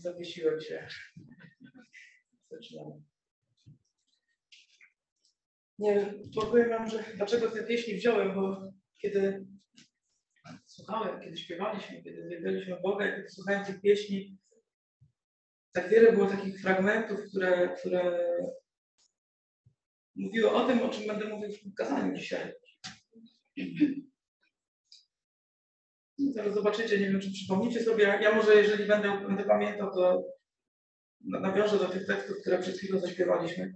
[0.00, 0.88] zawiesiłem się.
[2.50, 3.02] Zaczynamy.
[5.78, 9.46] Nie, powiem wam, że dlaczego te pieśni wziąłem, bo kiedy
[10.66, 14.38] słuchałem, kiedy śpiewaliśmy, kiedy zwiedzaliśmy Boga i kiedy słuchałem tych pieśni,
[15.72, 18.28] tak wiele było takich fragmentów, które, które
[20.16, 22.52] mówiły o tym, o czym będę mówił w kazaniu dzisiaj.
[26.32, 28.04] Zaraz zobaczycie, nie wiem, czy przypomnicie sobie.
[28.04, 30.24] Ja może, jeżeli będę, będę pamiętał, to
[31.20, 33.74] nawiążę do tych tekstów, które przed chwilą zaśpiewaliśmy.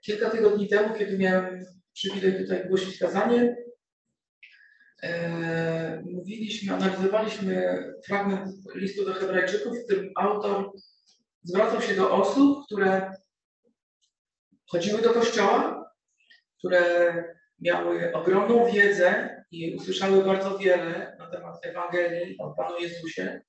[0.00, 3.56] Kilka tygodni temu, kiedy miałem przywilej tutaj głosić kazanie,
[5.02, 10.72] e, mówiliśmy, analizowaliśmy fragment listu do Hebrajczyków, w którym autor
[11.42, 13.12] zwracał się do osób, które
[14.70, 15.90] chodziły do kościoła,
[16.58, 17.14] które
[17.60, 23.40] miały ogromną wiedzę i usłyszały bardzo wiele na temat Ewangelii o Panu Jezusie.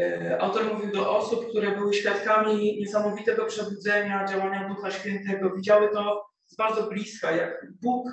[0.00, 5.50] E, autor mówił do osób, które były świadkami niesamowitego przebudzenia, działania Ducha Świętego.
[5.56, 8.08] Widziały to z bardzo bliska, jak Bóg,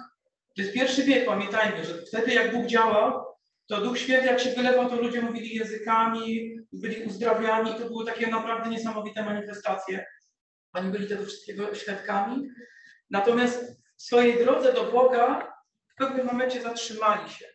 [0.55, 3.25] to jest pierwszy wiek, pamiętajmy, że wtedy jak Bóg działał,
[3.67, 8.27] to Duch Święty jak się wylewał, to ludzie mówili językami, byli uzdrawiani, to były takie
[8.27, 10.05] naprawdę niesamowite manifestacje.
[10.73, 12.47] Oni byli tego wszystkiego świadkami.
[13.09, 15.50] Natomiast w swojej drodze do Boga
[16.05, 17.45] w pewnym momencie zatrzymali się.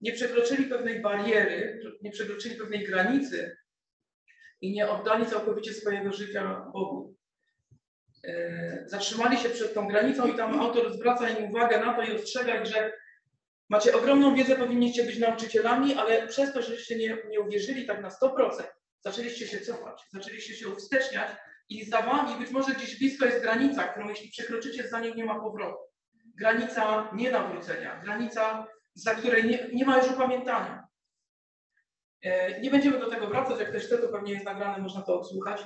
[0.00, 3.56] Nie przekroczyli pewnej bariery, nie przekroczyli pewnej granicy
[4.60, 7.16] i nie oddali całkowicie swojego życia Bogu.
[8.24, 12.12] E, zatrzymali się przed tą granicą i tam autor zwraca im uwagę na to i
[12.12, 12.92] ostrzega że
[13.68, 18.08] macie ogromną wiedzę, powinniście być nauczycielami, ale przez to, żeście nie, nie uwierzyli tak na
[18.08, 18.62] 100%,
[19.00, 21.28] zaczęliście się cofać, zaczęliście się uwsteczniać
[21.68, 25.24] i za wami być może gdzieś blisko jest granica, którą jeśli przekroczycie, za niej nie
[25.24, 25.91] ma powrotu.
[26.38, 30.86] Granica nienawrócenia, granica, za której nie, nie ma już upamiętania.
[32.22, 35.20] E, nie będziemy do tego wracać, jak ktoś chce, to pewnie jest nagrane, można to
[35.20, 35.62] odsłuchać.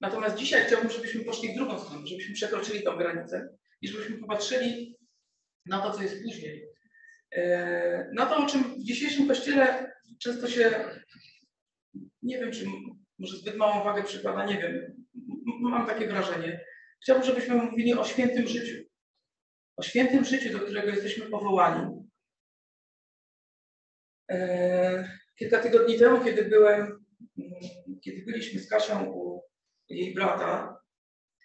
[0.00, 3.48] Natomiast dzisiaj chciałbym, żebyśmy poszli w drugą stronę, żebyśmy przekroczyli tą granicę
[3.80, 4.98] i żebyśmy popatrzyli
[5.66, 6.68] na to, co jest później.
[7.32, 9.92] E, na to, o czym w dzisiejszym kościele
[10.22, 10.84] często się,
[12.22, 12.64] nie wiem, czy
[13.18, 15.06] może zbyt małą wagę przykłada, nie wiem.
[15.60, 16.64] Mam takie wrażenie.
[17.02, 18.83] Chciałbym, żebyśmy mówili o świętym życiu.
[19.76, 22.08] O świętym życiu, do którego jesteśmy powołani.
[24.28, 25.04] Eee,
[25.38, 27.04] kilka tygodni temu, kiedy byłem,
[28.04, 29.42] kiedy byliśmy z Kasią u
[29.88, 30.80] jej brata,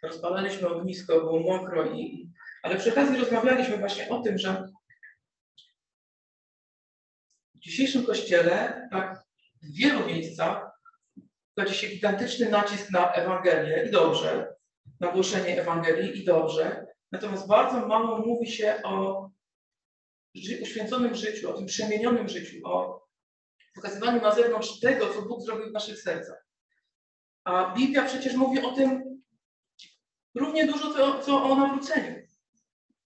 [0.03, 2.29] rozpalaliśmy ognisko, było mokro, i,
[2.63, 4.69] ale przy okazji rozmawialiśmy właśnie o tym, że
[7.55, 9.23] w dzisiejszym kościele, tak
[9.61, 10.71] w wielu miejscach,
[11.55, 14.55] kładzie się gigantyczny nacisk na Ewangelię i dobrze,
[14.99, 16.88] na głoszenie Ewangelii i dobrze.
[17.11, 19.29] Natomiast bardzo mało mówi się o
[20.61, 23.05] uświęconym życiu, o tym przemienionym życiu, o
[23.75, 26.45] pokazywaniu na zewnątrz tego, co Bóg zrobił w naszych sercach.
[27.43, 29.21] A Biblia przecież mówi o tym
[30.35, 32.15] równie dużo, co, co o nawróceniu.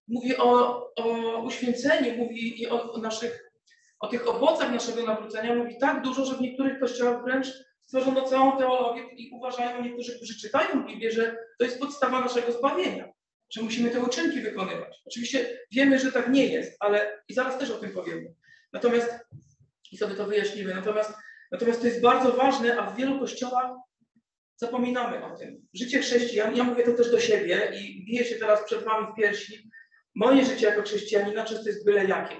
[0.08, 3.52] Mówi o, o uświęceniu, mówi i o, o naszych,
[4.00, 7.46] o tych owocach naszego nawrócenia, mówi tak dużo, że w niektórych kościołach wręcz
[7.80, 13.08] stworzono całą teologię i uważają niektórzy, którzy czytają Biblię, że to jest podstawa naszego zbawienia,
[13.54, 15.02] że musimy te uczynki wykonywać.
[15.06, 18.34] Oczywiście wiemy, że tak nie jest, ale i zaraz też o tym powiemy.
[18.72, 19.10] Natomiast,
[19.92, 21.12] i sobie to wyjaśnimy, natomiast,
[21.52, 23.70] natomiast to jest bardzo ważne, a w wielu kościołach
[24.56, 25.66] zapominamy o tym.
[25.74, 29.16] Życie chrześcijan, ja mówię to też do siebie i biję się teraz przed wami w
[29.16, 29.70] piersi,
[30.14, 32.36] moje życie jako chrześcijanina często jest byle jakie.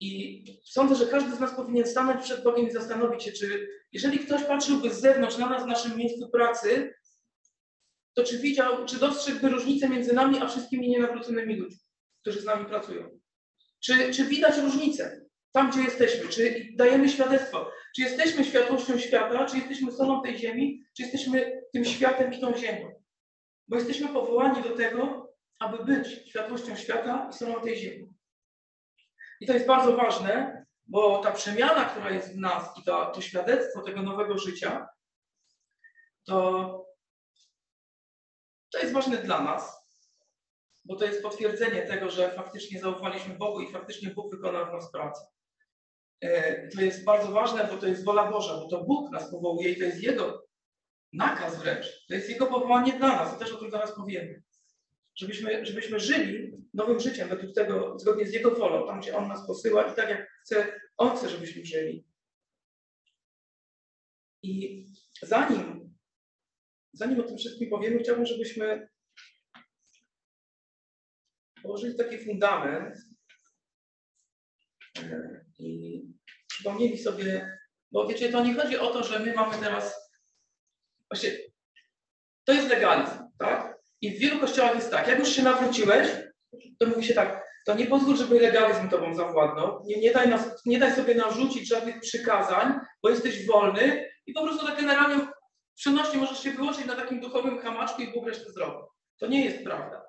[0.00, 4.18] I sądzę, że każdy z nas powinien stanąć przed Bogiem i zastanowić się, czy jeżeli
[4.18, 6.94] ktoś patrzyłby z zewnątrz na nas w naszym miejscu pracy,
[8.14, 11.80] to czy widział, czy dostrzegłby różnicę między nami a wszystkimi nienawróconymi ludźmi,
[12.20, 13.18] którzy z nami pracują?
[13.84, 15.20] Czy, czy widać różnicę
[15.52, 16.28] tam, gdzie jesteśmy?
[16.28, 17.70] Czy dajemy świadectwo?
[17.96, 19.46] Czy jesteśmy światłością świata?
[19.46, 20.84] Czy jesteśmy solą tej ziemi?
[20.96, 22.92] Czy jesteśmy tym światem i tą ziemią?
[23.68, 28.08] Bo jesteśmy powołani do tego, aby być światłością świata i solą tej ziemi.
[29.40, 33.20] I to jest bardzo ważne, bo ta przemiana, która jest w nas i to, to
[33.20, 34.88] świadectwo tego nowego życia,
[36.24, 36.91] to,
[38.72, 39.86] to jest ważne dla nas,
[40.84, 44.92] bo to jest potwierdzenie tego, że faktycznie zaufaliśmy Bogu i faktycznie Bóg wykonał w nas
[44.92, 45.26] pracę.
[46.20, 49.70] E, to jest bardzo ważne, bo to jest wola Boża, bo to Bóg nas powołuje
[49.70, 50.46] i to jest Jego
[51.12, 52.06] nakaz wręcz.
[52.08, 54.42] To jest Jego powołanie dla nas i też o tym zaraz powiemy
[55.14, 59.46] żebyśmy, żebyśmy żyli nowym życiem według tego, zgodnie z Jego wolą, tam gdzie On nas
[59.46, 62.04] posyła i tak jak chce, On chce, żebyśmy żyli.
[64.42, 64.86] I
[65.22, 65.91] zanim,
[66.92, 68.88] zanim o tym wszystkim powiemy, chciałbym, żebyśmy
[71.62, 72.96] położyli taki fundament
[74.98, 76.02] e, i
[76.48, 77.58] przypomnieli sobie
[77.92, 80.12] Bo wiecie, to nie chodzi o to, że my mamy teraz.
[81.10, 81.30] Właśnie,
[82.44, 83.78] to jest legalizm, tak?
[84.00, 86.08] I w wielu kościołach jest tak, jak już się nawróciłeś,
[86.78, 90.62] to mówi się tak, to nie pozwól, żeby legalizm tobą zawładnął, nie, nie, daj nas,
[90.66, 92.72] nie daj sobie narzucić żadnych przykazań,
[93.02, 95.26] bo jesteś wolny i po prostu tak generalnie
[95.82, 98.82] przenośnie możesz się wyłączyć na takim duchowym hamaczku i Bóg resztę zrobi.
[99.18, 100.02] To nie jest prawda.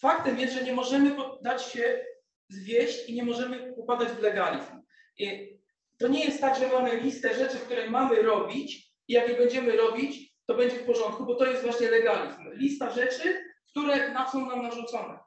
[0.00, 2.04] Faktem jest, że nie możemy dać się
[2.48, 4.82] zwieść i nie możemy upadać w legalizm.
[5.18, 5.58] I
[5.98, 9.76] to nie jest tak, że mamy listę rzeczy, które mamy robić i jak je będziemy
[9.76, 12.50] robić, to będzie w porządku, bo to jest właśnie legalizm.
[12.52, 15.18] Lista rzeczy, które są nam narzucone.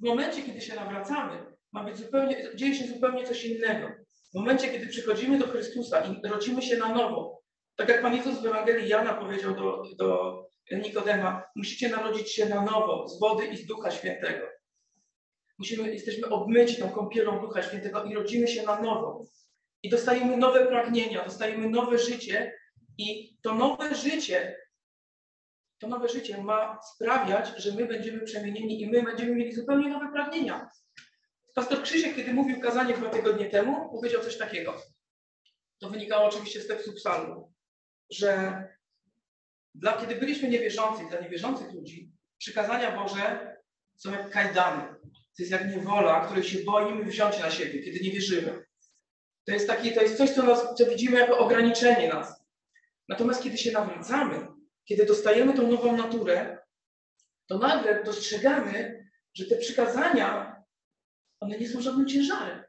[0.00, 3.88] W momencie, kiedy się nawracamy, ma być zupełnie, dzieje się zupełnie coś innego.
[4.32, 7.45] W momencie, kiedy przychodzimy do Chrystusa i rodzimy się na nowo,
[7.76, 12.62] tak jak Pan Jezus w Ewangelii Jana powiedział do, do Nikodema, musicie narodzić się na
[12.62, 14.46] nowo z wody i z Ducha Świętego.
[15.58, 19.24] Musimy, jesteśmy obmyci tą kąpielą Ducha Świętego i rodzimy się na nowo.
[19.82, 22.52] I dostajemy nowe pragnienia, dostajemy nowe życie
[22.98, 24.56] i to nowe życie,
[25.78, 30.12] to nowe życie ma sprawiać, że my będziemy przemienieni i my będziemy mieli zupełnie nowe
[30.12, 30.68] pragnienia.
[31.54, 34.82] Pastor Krzysiek, kiedy mówił kazanie dwa tygodnie temu, powiedział coś takiego.
[35.78, 37.55] To wynikało oczywiście z tekstu psalmu,
[38.10, 38.62] że
[39.74, 43.56] dla, kiedy byliśmy niewierzący, dla niewierzących ludzi, przykazania Boże
[43.96, 44.94] są jak kajdany.
[45.12, 48.64] To jest jak niewola, której się boimy wziąć na siebie, kiedy nie wierzymy.
[49.46, 52.44] To jest, taki, to jest coś, co, nas, co widzimy jako ograniczenie nas.
[53.08, 54.46] Natomiast kiedy się nawracamy,
[54.84, 56.58] kiedy dostajemy tą nową naturę,
[57.46, 60.56] to nagle dostrzegamy, że te przykazania,
[61.40, 62.62] one nie są żadnym ciężarem.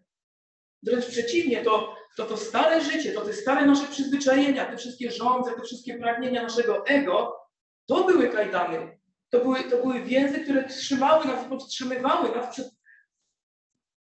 [0.84, 5.52] Wręcz przeciwnie, to, to to stare życie, to te stare nasze przyzwyczajenia, te wszystkie żądze,
[5.52, 7.36] te wszystkie pragnienia naszego ego,
[7.86, 8.98] to były kajdany.
[9.30, 12.68] To były, to były więzy, które trzymały nas, podtrzymywały nas przed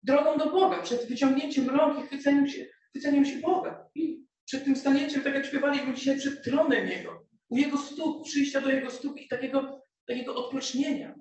[0.03, 3.89] drogą do Boga, przed wyciągnięciem rąk i chwyceniem się, chwyceniem się Boga.
[3.95, 8.61] I przed tym stanięciem, tak jak śpiewaliśmy dzisiaj, przed tronem Jego, u Jego stóp, przyjścia
[8.61, 11.15] do Jego stóp i takiego, takiego odpocznienia.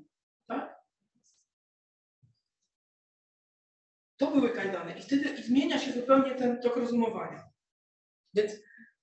[0.48, 0.76] Tak?
[4.18, 4.94] To były kajdany.
[5.00, 7.50] I wtedy zmienia się zupełnie ten tok rozumowania.
[8.34, 8.52] Więc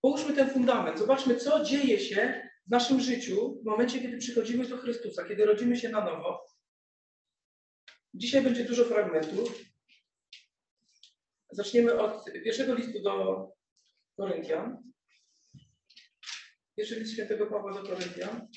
[0.00, 0.98] połóżmy ten fundament.
[0.98, 5.76] Zobaczmy, co dzieje się w naszym życiu w momencie, kiedy przychodzimy do Chrystusa, kiedy rodzimy
[5.76, 6.46] się na nowo.
[8.14, 9.64] Dzisiaj będzie dużo fragmentów.
[11.50, 13.46] Zaczniemy od pierwszego listu do
[14.16, 14.92] Koryntian.
[16.76, 18.48] Pierwszy list świętego Pawła do Koryntian.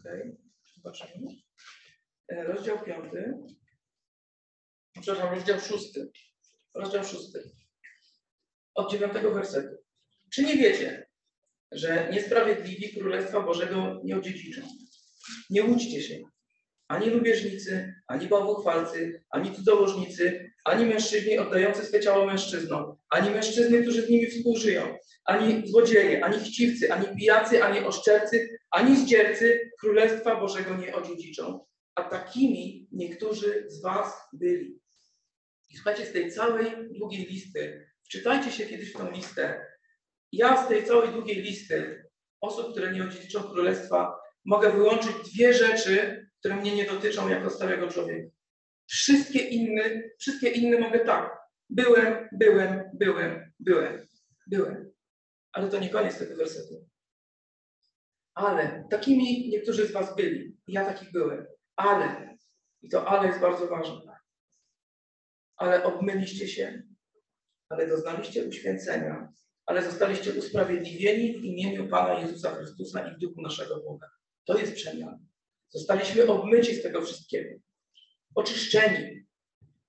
[0.00, 0.36] Okay.
[0.74, 1.26] zobaczymy.
[2.28, 3.34] E, rozdział piąty.
[5.00, 6.10] Przepraszam, rozdział szósty.
[6.74, 7.50] Rozdział szósty.
[8.74, 9.76] Od dziewiątego wersetu.
[10.32, 11.06] Czy nie wiecie,
[11.72, 14.62] że niesprawiedliwi Królestwa Bożego nie odziedziczą?
[15.50, 16.22] Nie łudźcie się.
[16.88, 24.02] Ani lubieżnicy, ani bałwochwalcy, ani cudzołożnicy, ani mężczyźni oddający swe ciało mężczyznom, ani mężczyzny, którzy
[24.02, 30.76] z nimi współżyją, ani złodzieje, ani chciwcy, ani pijacy, ani oszczercy, ani zdziercy Królestwa Bożego
[30.76, 31.66] nie odziedziczą.
[31.94, 34.80] A takimi niektórzy z was byli.
[35.70, 36.66] I słuchajcie, z tej całej
[36.98, 39.66] długiej listy, wczytajcie się kiedyś w tą listę.
[40.32, 42.04] Ja z tej całej długiej listy
[42.40, 47.88] osób, które nie odziedziczą Królestwa, mogę wyłączyć dwie rzeczy, które mnie nie dotyczą jako starego
[47.88, 48.30] człowieka.
[48.86, 51.38] Wszystkie inne, wszystkie inne mogę tak.
[51.70, 54.06] Byłem, byłem, byłem, byłem,
[54.46, 54.92] byłem.
[55.52, 56.88] Ale to nie koniec tego wersetu.
[58.34, 60.56] Ale takimi niektórzy z Was byli.
[60.68, 61.46] Ja takich byłem.
[61.76, 62.36] Ale,
[62.82, 64.17] i to ale jest bardzo ważne.
[65.58, 66.82] Ale obmyliście się,
[67.68, 69.32] ale doznaliście uświęcenia,
[69.66, 74.10] ale zostaliście usprawiedliwieni w imieniu Pana Jezusa Chrystusa i w duchu naszego Boga.
[74.44, 75.18] To jest przemiana.
[75.70, 77.60] Zostaliśmy obmyci z tego wszystkiego.
[78.34, 79.24] Oczyszczeni.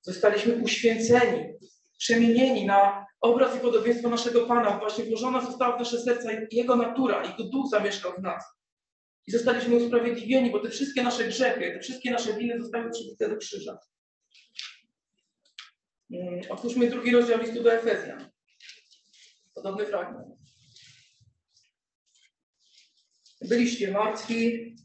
[0.01, 1.53] Zostaliśmy uświęceni,
[1.97, 4.79] przemienieni na obraz i podobieństwo naszego Pana.
[4.79, 8.43] Właśnie włożona została w nasze serca Jego natura, Jego duch zamieszkał w nas.
[9.27, 13.37] I zostaliśmy usprawiedliwieni, bo te wszystkie nasze grzechy, te wszystkie nasze winy zostały przybite do
[13.37, 13.79] krzyża.
[16.11, 18.29] Mm, otwórzmy drugi rozdział listu do Efezjan.
[19.55, 20.39] Podobny fragment.
[23.41, 24.75] Byliście martwi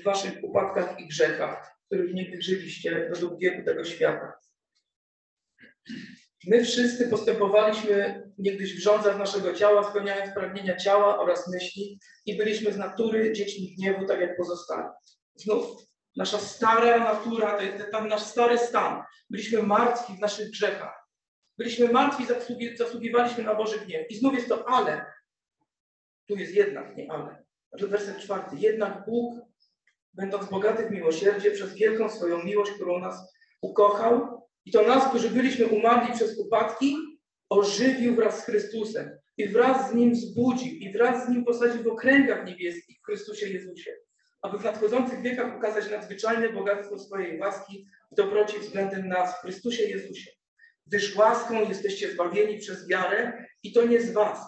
[0.00, 4.32] w waszych upadkach i grzechach, których nie żyliście według wieku tego świata.
[6.46, 12.72] My wszyscy postępowaliśmy niegdyś w rządzach naszego ciała, spełniając pragnienia ciała oraz myśli i byliśmy
[12.72, 14.88] z natury dziećmi gniewu, tak jak pozostali.
[15.34, 15.66] Znów,
[16.16, 17.58] nasza stara natura,
[17.90, 19.02] ten, nasz stary stan.
[19.30, 21.08] Byliśmy martwi w naszych grzechach.
[21.58, 24.10] Byliśmy martwi, zasługi, zasługiwaliśmy na Boży gniew.
[24.10, 25.12] I znów jest to ale.
[26.26, 27.44] Tu jest jednak, nie ale.
[27.68, 28.56] Znaczy werset czwarty.
[28.56, 29.40] Jednak Bóg,
[30.14, 35.30] będąc bogaty w miłosierdzie, przez wielką swoją miłość, którą nas ukochał, I to nas, którzy
[35.30, 36.96] byliśmy umarli przez upadki,
[37.48, 41.86] ożywił wraz z Chrystusem i wraz z Nim wzbudził i wraz z Nim posadził w
[41.86, 43.96] okręgach niebieskich w Chrystusie Jezusie,
[44.44, 49.82] aby w nadchodzących wiekach ukazać nadzwyczajne bogactwo swojej łaski w dobroci względem nas w Chrystusie
[49.82, 50.30] Jezusie.
[50.86, 54.38] Gdyż łaską jesteście zbawieni przez wiarę i to nie z was,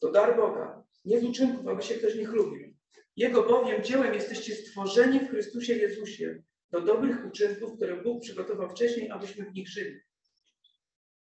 [0.00, 2.74] to dar Boga, nie z uczynków, aby się ktoś nie chlubił.
[3.16, 9.10] Jego bowiem dziełem jesteście stworzeni w Chrystusie Jezusie do dobrych uczynków, które Bóg przygotował wcześniej,
[9.10, 10.00] abyśmy w nich żyli.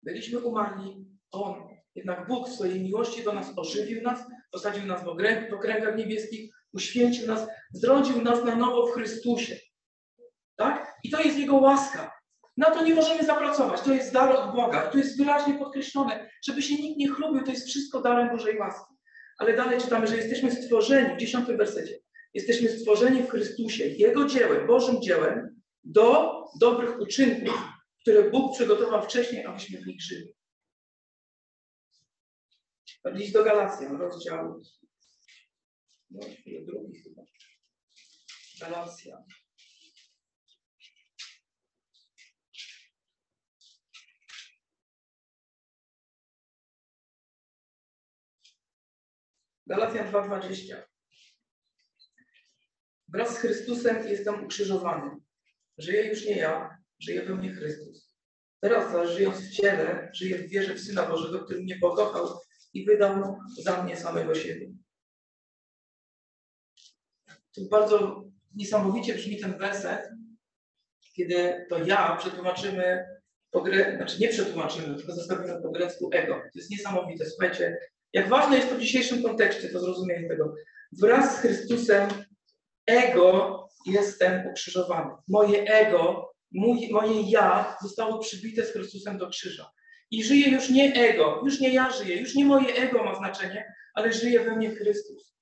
[0.03, 1.55] Byliśmy umarli, On,
[1.95, 4.21] jednak Bóg w swojej miłości do nas ożywił nas,
[4.53, 9.57] posadził nas w okręg- w okręgach niebieskich, uświęcił nas, zrodził nas na nowo w Chrystusie.
[10.57, 10.95] Tak?
[11.05, 12.15] I to jest Jego łaska.
[12.57, 13.81] Na to nie możemy zapracować.
[13.81, 14.87] To jest dar od Boga.
[14.87, 18.95] To jest wyraźnie podkreślone, żeby się nikt nie chlubił, to jest wszystko darem Bożej łaski.
[19.39, 21.99] Ale dalej czytamy, że jesteśmy stworzeni, w dziesiątym wersecie,
[22.35, 27.69] jesteśmy stworzeni w Chrystusie, Jego dziełem, Bożym dziełem, do dobrych uczynków,
[28.01, 30.35] które Bóg przygotował wcześniej, abyśmy w nich żyli.
[33.05, 34.61] List do Galacjan, rozdział
[36.11, 36.21] no,
[36.67, 37.23] drugi chyba.
[38.61, 39.25] Galacjan.
[49.67, 50.83] Galacjan 2,20.
[53.09, 55.11] Wraz z Chrystusem jestem ukrzyżowany.
[55.79, 58.15] Żyję już nie ja, żyje we mnie Chrystus.
[58.61, 62.41] Teraz zaś żyjąc w ciele, żyję w wierze w Syna Bożego, który mnie pokochał
[62.73, 64.84] i wydał za mnie samego siebie.
[67.55, 70.11] Tu bardzo niesamowicie brzmi ten werset,
[71.17, 73.05] kiedy to ja przetłumaczymy
[73.51, 73.97] po gre...
[73.97, 76.35] znaczy nie przetłumaczymy, tylko zostawimy po grecku ego.
[76.35, 77.27] To jest niesamowite.
[77.27, 77.79] Słuchajcie,
[78.13, 80.55] jak ważne jest to w dzisiejszym kontekście, to zrozumienie tego.
[80.93, 82.09] Wraz z Chrystusem
[82.87, 85.11] ego jestem ukrzyżowany.
[85.29, 89.71] Moje ego, mój, moje ja zostało przybite z Chrystusem do krzyża.
[90.11, 93.75] I żyje już nie ego, już nie ja żyję, już nie moje ego ma znaczenie,
[93.95, 95.34] ale żyje we mnie Chrystus.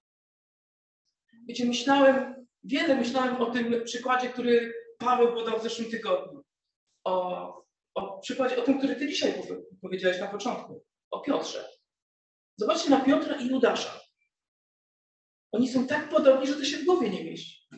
[1.53, 6.45] Wiecie, myślałem, wiele myślałem o tym przykładzie, który Paweł podał w zeszłym tygodniu.
[7.05, 9.35] O, o przykładzie, o tym, który ty dzisiaj
[9.81, 11.69] powiedziałeś na początku, o Piotrze.
[12.57, 14.01] Zobaczcie na Piotra i Judasza.
[15.53, 17.69] Oni są tak podobni, że to się w głowie nie mieści.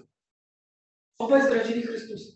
[1.18, 2.32] Obaj zdradzili Chrystusa.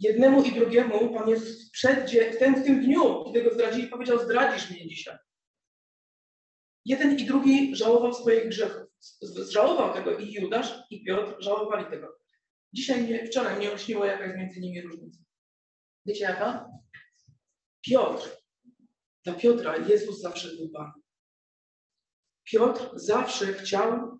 [0.00, 1.28] Jednemu i drugiemu Pan
[1.72, 5.16] przed, w, ten, w tym dniu, kiedy go zdradzili, powiedział: Zdradzisz mnie dzisiaj.
[6.84, 8.87] Jeden i drugi żałował swoich grzechów.
[9.50, 12.18] Żałował tego i Judasz, i Piotr żałowali tego.
[12.72, 15.18] Dzisiaj, nie, wczoraj mnie olśniło, jaka jest między nimi różnica.
[16.06, 16.68] Wiecie jaka?
[17.80, 18.36] Piotr.
[19.24, 20.92] Dla Piotra Jezus zawsze był Pan.
[22.44, 24.18] Piotr zawsze chciał,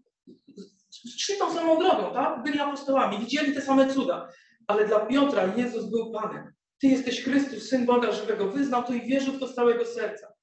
[1.19, 2.43] szli tą samą drogą, tak?
[2.43, 4.29] Byli apostołami, widzieli te same cuda,
[4.67, 6.53] ale dla Piotra Jezus był Panem.
[6.81, 8.49] Ty jesteś Chrystus, Syn Boga żywego.
[8.49, 10.38] Wyznał to i wierzył w to z całego serca.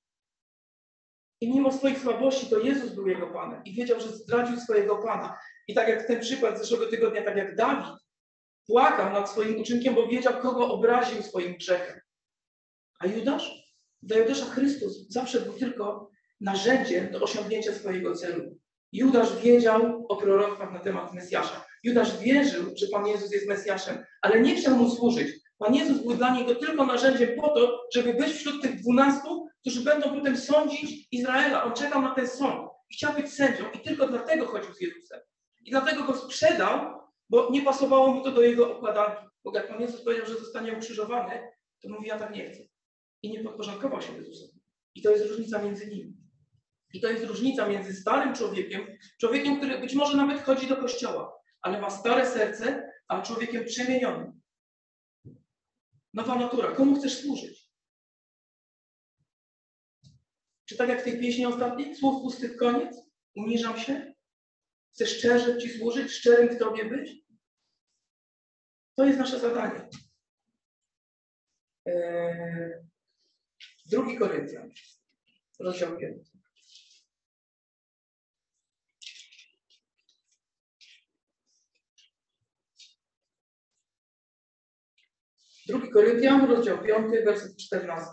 [1.42, 5.38] I mimo swoich słabości, to Jezus był jego Panem i wiedział, że zdradził swojego Pana.
[5.68, 7.86] I tak jak ten przykład z zeszłego tygodnia, tak jak Dawid
[8.68, 12.00] płakał nad swoim uczynkiem, bo wiedział, kogo obraził swoim grzechem.
[13.00, 13.65] A Judasz?
[14.01, 16.10] Dla Judasza Chrystus zawsze był tylko
[16.42, 18.58] narzędziem do osiągnięcia swojego celu.
[18.92, 21.65] Judasz wiedział o prorokach na temat Mesjasza.
[21.84, 25.45] Judasz wierzył, że Pan Jezus jest Mesjaszem, ale nie chciał mu służyć.
[25.57, 29.81] Pan Jezus był dla niego tylko narzędziem po to, żeby być wśród tych dwunastu, którzy
[29.81, 31.63] będą potem sądzić Izraela.
[31.63, 32.69] On czekał na ten sąd.
[32.93, 35.19] Chciał być sędzią i tylko dlatego chodził z Jezusem.
[35.65, 39.25] I dlatego go sprzedał, bo nie pasowało mu to do jego układanki.
[39.43, 42.63] Bo jak Pan Jezus powiedział, że zostanie ukrzyżowany, to mówi, ja tak nie chcę.
[43.21, 44.59] I nie podporządkował się Jezusowi.
[44.95, 46.13] I to jest różnica między nimi.
[46.93, 51.39] I to jest różnica między starym człowiekiem, człowiekiem, który być może nawet chodzi do kościoła,
[51.62, 54.41] ale ma stare serce, a człowiekiem przemienionym.
[56.15, 56.72] Nowa natura.
[56.72, 57.72] Komu chcesz służyć?
[60.65, 61.95] Czy tak jak w tej pieśni ostatniej?
[61.95, 62.98] Słów pustych koniec?
[63.36, 64.13] Uniżam się?
[64.93, 66.12] Chcę szczerze Ci służyć?
[66.12, 67.25] Szczerym w Tobie być?
[68.95, 69.89] To jest nasze zadanie.
[71.86, 72.72] Eee,
[73.86, 74.69] drugi Koryntian,
[75.60, 76.35] rozdział 5.
[85.67, 88.12] Drugi Koryntian, rozdział 5, werset 14.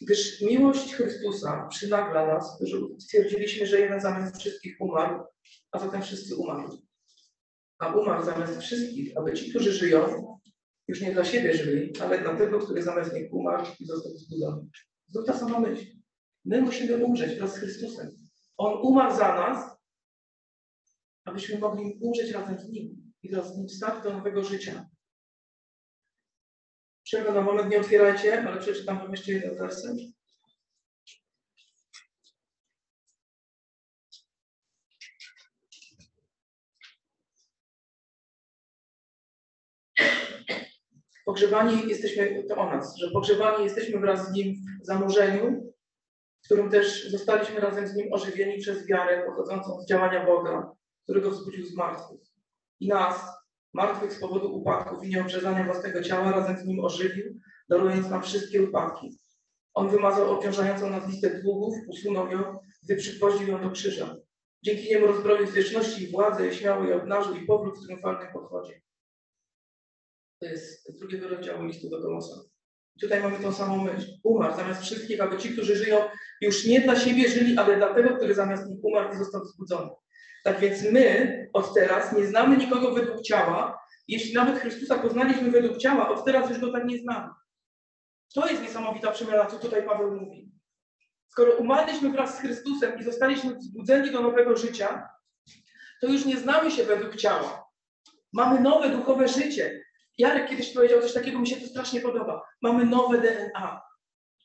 [0.00, 5.24] Gdyż miłość Chrystusa przynagla nas, którzy stwierdziliśmy, że jeden zamiast wszystkich umarł,
[5.72, 6.88] a zatem wszyscy umarli.
[7.78, 10.38] A umarł zamiast wszystkich, aby ci, którzy żyją,
[10.88, 14.68] już nie dla siebie żyli, ale dla tego, który zamiast nich umarł i został wzbudzony.
[15.14, 15.86] To ta sama myśl.
[16.44, 18.10] My musimy umrzeć wraz z Chrystusem.
[18.56, 19.78] On umarł za nas,
[21.24, 24.88] abyśmy mogli umrzeć razem z Nim i wraz z Nim wstać do nowego życia.
[27.08, 29.96] Przerwę na moment, nie otwierajcie, ale przeczytam wam jeszcze jeden werset.
[41.24, 45.72] Pogrzebani jesteśmy, to o nas, że pogrzebani jesteśmy wraz z Nim w zanurzeniu,
[46.42, 50.72] w którym też zostaliśmy razem z Nim ożywieni przez wiarę pochodzącą z działania Boga,
[51.04, 52.20] którego wzbudził z martwych.
[52.80, 53.37] I nas,
[53.74, 58.62] martwych z powodu upadków i nieobrzezania własnego ciała, razem z Nim ożywił, darując nam wszystkie
[58.62, 59.18] upadki.
[59.74, 64.16] On wymazał obciążającą nas listę długów, usunął ją, gdy przywoził ją do krzyża.
[64.62, 68.80] Dzięki niemu rozbroił zwierzchności i władzę, i śmiało je obnażył i powrót w triumfalnym podchodzie.
[70.40, 72.40] To jest z drugiego rozdziału listu do Kolosa.
[73.00, 74.06] Tutaj mamy tą samą myśl.
[74.24, 75.96] Umarł zamiast wszystkich, aby ci, którzy żyją,
[76.40, 79.90] już nie dla siebie żyli, ale dla tego, który zamiast nich umarł i został wzbudzony.
[80.44, 83.78] Tak więc my od teraz nie znamy nikogo według ciała.
[84.08, 87.28] Jeśli nawet Chrystusa poznaliśmy według ciała, od teraz już go tak nie znamy.
[88.34, 90.52] To jest niesamowita przemiana, co tutaj Paweł mówi.
[91.28, 95.08] Skoro umarliśmy wraz z Chrystusem i zostaliśmy wzbudzeni do nowego życia,
[96.00, 97.68] to już nie znamy się według ciała.
[98.32, 99.84] Mamy nowe duchowe życie.
[100.18, 102.42] Jarek kiedyś powiedział coś takiego, mi się to strasznie podoba.
[102.62, 103.82] Mamy nowe DNA.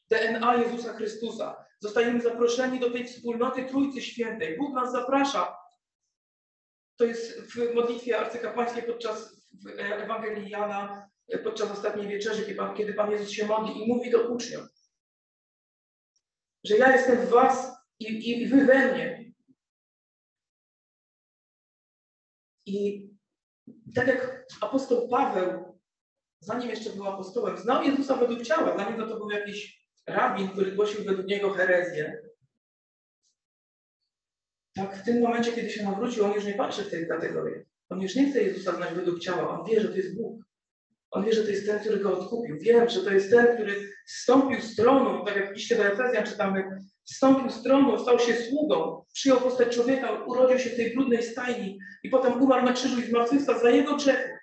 [0.10, 1.56] DNA Jezusa Chrystusa.
[1.80, 4.58] Zostajemy zaproszeni do tej wspólnoty Trójcy Świętej.
[4.58, 5.63] Bóg nas zaprasza.
[7.04, 11.10] To jest w modlitwie arcykapłańskiej podczas Ewangelii Jana,
[11.44, 14.64] podczas ostatniej wieczerzy, kiedy Pan, kiedy Pan Jezus się modli i mówi do uczniów,
[16.64, 19.34] że ja jestem w was i, i wy we mnie.
[22.66, 23.10] I
[23.96, 25.80] tak jak apostoł Paweł,
[26.40, 30.72] zanim jeszcze był apostołem, znał Jezusa według ciała, dla niego to był jakiś rabin, który
[30.72, 32.23] głosił według niego herezję.
[34.96, 37.56] W tym momencie, kiedy się nawrócił, on już nie patrzy w tej kategorii.
[37.90, 40.44] On już nie chce Jezusa znać według ciała, on wie, że to jest Bóg.
[41.12, 42.58] On wie, że to jest ten, który go odkupił.
[42.60, 43.76] Wiem, że to jest ten, który
[44.06, 46.64] zstąpił z tronu, tak jak liście do Efezjan czytamy,
[47.04, 51.80] zstąpił z tronu, stał się sługą, przyjął postać człowieka, urodził się w tej brudnej stajni
[52.04, 54.38] i potem umarł na krzyżu i zmartwychwstał za jego grzechy.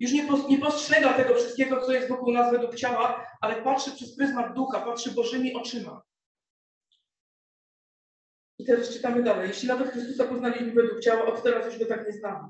[0.00, 4.16] Już nie, nie postrzega tego wszystkiego, co jest wokół nas według ciała, ale patrzy przez
[4.16, 6.02] pryzmat ducha, patrzy Bożymi oczyma.
[8.62, 9.48] I teraz czytamy dalej.
[9.48, 12.48] Jeśli nawet Chrystusa poznaliśmy według ciała, od teraz już go tak nie znamy.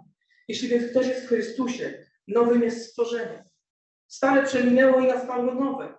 [0.49, 3.45] Jeśli więc ktoś jest w Chrystusie, nowym jest stworzeniem.
[4.07, 5.95] Stare przeminęło i nastało nowe.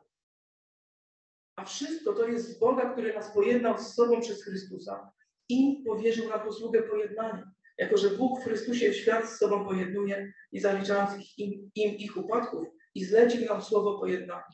[1.56, 5.12] A wszystko to jest z Boga, który nas pojednał z sobą przez Chrystusa
[5.50, 7.52] i powierzył nam posługę pojednania.
[7.78, 12.68] Jako, że Bóg w Chrystusie świat z sobą pojednuje i zaliczając im, im ich upadków
[12.96, 14.50] i zlecił nam słowo pojednania.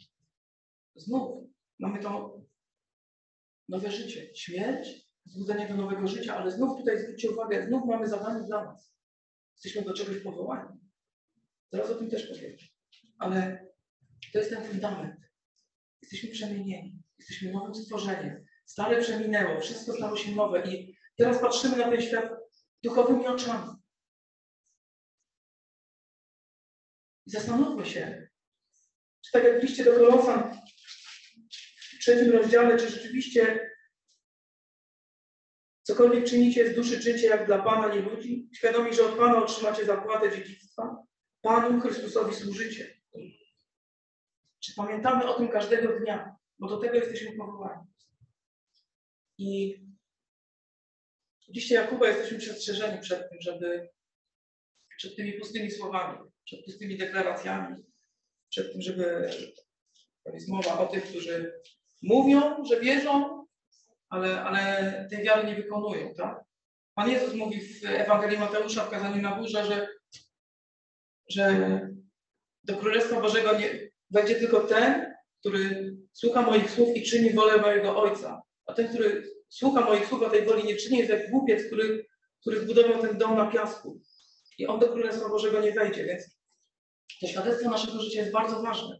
[0.96, 1.44] Znów
[1.80, 2.42] mamy to
[3.70, 4.36] nowe życie.
[4.36, 8.94] Śmierć, zbudzenie do nowego życia, ale znów tutaj zwróćcie uwagę, znów mamy zadanie dla nas.
[9.56, 10.80] Jesteśmy do czegoś powołani.
[11.72, 12.58] Zaraz o tym też powiem.
[13.20, 13.68] Ale
[14.34, 15.16] to jest ten fundament.
[16.02, 17.04] Jesteśmy przemienieni.
[17.20, 18.46] Jesteśmy nowym stworzeniem.
[18.66, 22.30] Stare przeminęło, wszystko stało się nowe i teraz patrzymy na ten świat
[22.84, 23.72] duchowymi oczami.
[27.26, 28.30] I zastanówmy się,
[29.26, 30.62] czy tak jak w liście do Kolosan
[31.96, 33.70] w trzecim rozdziale, czy rzeczywiście
[35.90, 39.86] cokolwiek czynicie z duszy, czyńcie jak dla Pana, nie ludzi, świadomi, że od Pana otrzymacie
[39.86, 41.04] zapłatę dziedzictwa,
[41.42, 43.00] Panu Chrystusowi służycie.
[44.60, 46.36] Czy pamiętamy o tym każdego dnia?
[46.60, 47.84] Bo do tego jesteśmy powołani.
[49.38, 49.80] I
[51.48, 53.90] liście Jakuba jesteśmy przestrzeżeni przed tym, żeby
[54.98, 57.84] przed tymi pustymi słowami, przed pustymi deklaracjami,
[58.50, 59.30] przed tym, żeby
[60.24, 61.62] to jest mowa o tych, którzy
[62.02, 63.39] mówią, że wierzą,
[64.10, 66.44] ale, ale tej wiary nie wykonują, tak?
[66.96, 69.88] Pan Jezus mówi w Ewangelii Mateusza w kazaniu na górze, że,
[71.30, 71.80] że
[72.64, 78.02] do Królestwa Bożego nie, będzie tylko ten, który słucha moich słów i czyni wolę mojego
[78.02, 78.42] Ojca.
[78.66, 82.06] A ten, który słucha moich słów, a tej woli nie czyni, jest jak głupiec, który,
[82.42, 84.02] który zbudował ten dom na piasku.
[84.58, 86.38] I on do Królestwa Bożego nie wejdzie, więc
[87.22, 89.00] to świadectwo naszego życia jest bardzo ważne.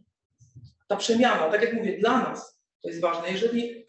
[0.88, 3.30] Ta przemiana, tak jak mówię, dla nas to jest ważne.
[3.30, 3.79] Jeżeli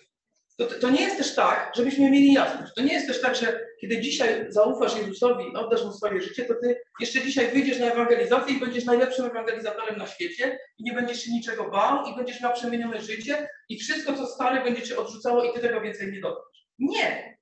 [0.65, 2.73] to, to nie jest też tak, żebyśmy mieli jasność.
[2.73, 6.45] To nie jest też tak, że kiedy dzisiaj zaufasz Jezusowi i oddasz Mu swoje życie,
[6.45, 10.93] to Ty jeszcze dzisiaj wyjdziesz na ewangelizację i będziesz najlepszym ewangelizatorem na świecie i nie
[10.93, 14.97] będziesz się niczego bał i będziesz miał przemienione życie i wszystko, co stare, będzie Cię
[14.97, 16.67] odrzucało i Ty tego więcej nie dotkniesz.
[16.79, 17.37] Nie!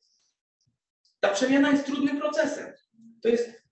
[1.19, 2.73] Ta przemiana jest trudnym procesem.
[3.23, 3.63] To jest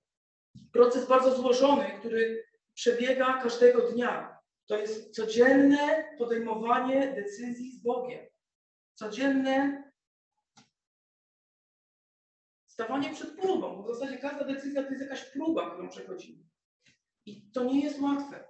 [0.74, 4.38] proces bardzo złożony, który przebiega każdego dnia.
[4.68, 8.27] To jest codzienne podejmowanie decyzji z Bogiem
[8.98, 9.84] codzienne
[12.68, 16.44] stawanie przed próbą, bo w zasadzie każda decyzja to jest jakaś próba, którą przechodzimy.
[17.26, 18.48] I to nie jest łatwe.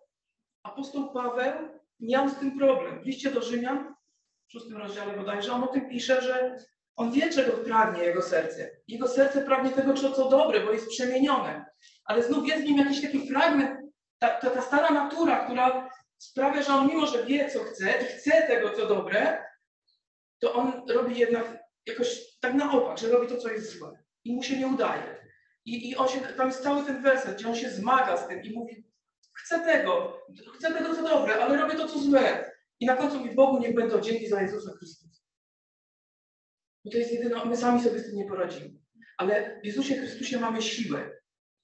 [0.64, 1.54] Apostoł Paweł
[2.00, 3.02] mam z tym problem.
[3.02, 3.96] W liście do Rzymian,
[4.48, 6.58] w szóstym rozdziale bodajże, on o tym pisze, że
[6.96, 8.72] on wie, czego pragnie jego serce.
[8.88, 11.66] Jego serce pragnie tego, co, co dobre, bo jest przemienione.
[12.06, 13.80] Ale znów jest w nim jakiś taki fragment,
[14.20, 18.06] ta, ta, ta stara natura, która sprawia, że on mimo, że wie, co chce i
[18.06, 19.47] chce tego, co dobre,
[20.40, 24.04] to on robi jednak jakoś tak na opak, że robi to, co jest złe.
[24.24, 25.18] I mu się nie udaje.
[25.66, 28.44] I, I on się, tam jest cały ten werset, gdzie on się zmaga z tym
[28.44, 28.88] i mówi,
[29.34, 30.22] chcę tego,
[30.56, 32.52] chcę tego, co dobre, ale robię to, co złe.
[32.80, 35.22] I na końcu mówi, Bogu niech będą dzięki za Jezusa Chrystusa.
[36.86, 38.70] Bo to jest jedyne, my sami sobie z tym nie poradzimy.
[39.18, 41.12] Ale w Jezusie Chrystusie mamy siłę.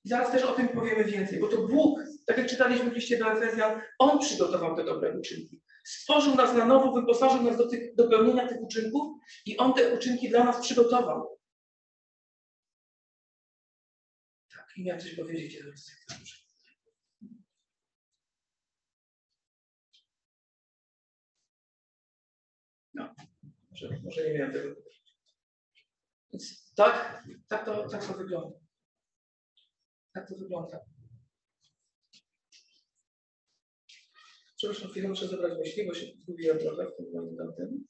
[0.05, 3.17] I zaraz też o tym powiemy więcej, bo to Bóg, tak jak czytaliśmy w liście
[3.17, 5.61] do Efezjan, On przygotował te dobre uczynki.
[5.83, 9.95] Stworzył nas na nowo, wyposażył nas do, tych, do pełnienia tych uczynków i On te
[9.95, 11.39] uczynki dla nas przygotował.
[14.51, 15.91] Tak, i miałem coś powiedzieć teraz.
[22.93, 23.15] No,
[23.71, 24.75] może, może nie miałem tego.
[26.33, 28.59] Więc tak, tak, to, tak to wygląda.
[30.13, 30.92] Tak to wygląda.
[34.63, 37.85] Przepraszam chwilę, muszę zebrać myśli, bo się zgubiłem trochę w tym moim tamtym.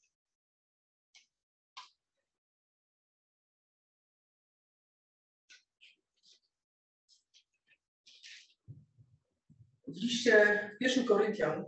[9.88, 11.64] W liście w pierwszym Koryntian,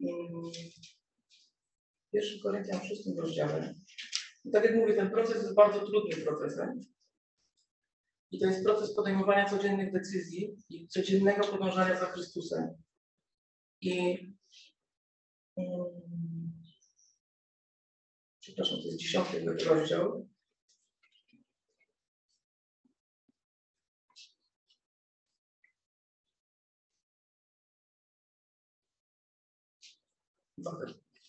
[0.00, 0.52] mm,
[2.08, 3.74] w pierwszym Koryntian w szóstym rozdziale,
[4.52, 6.80] tak jak mówię, ten proces jest bardzo trudnym procesem.
[8.30, 12.83] I to jest proces podejmowania codziennych decyzji i codziennego podążania za Chrystusem.
[13.84, 14.34] I
[15.56, 16.52] um,
[18.40, 20.28] przepraszam, to jest dziesiąty rozdział.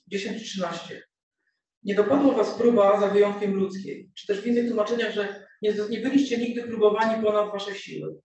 [0.08, 1.04] Dziesięć trzynaście.
[1.84, 6.00] Nie dopadła was próba za wyjątkiem ludzkiej, czy też w innych tłumaczeniach, że nie, nie
[6.00, 8.22] byliście nigdy próbowani ponad wasze siły.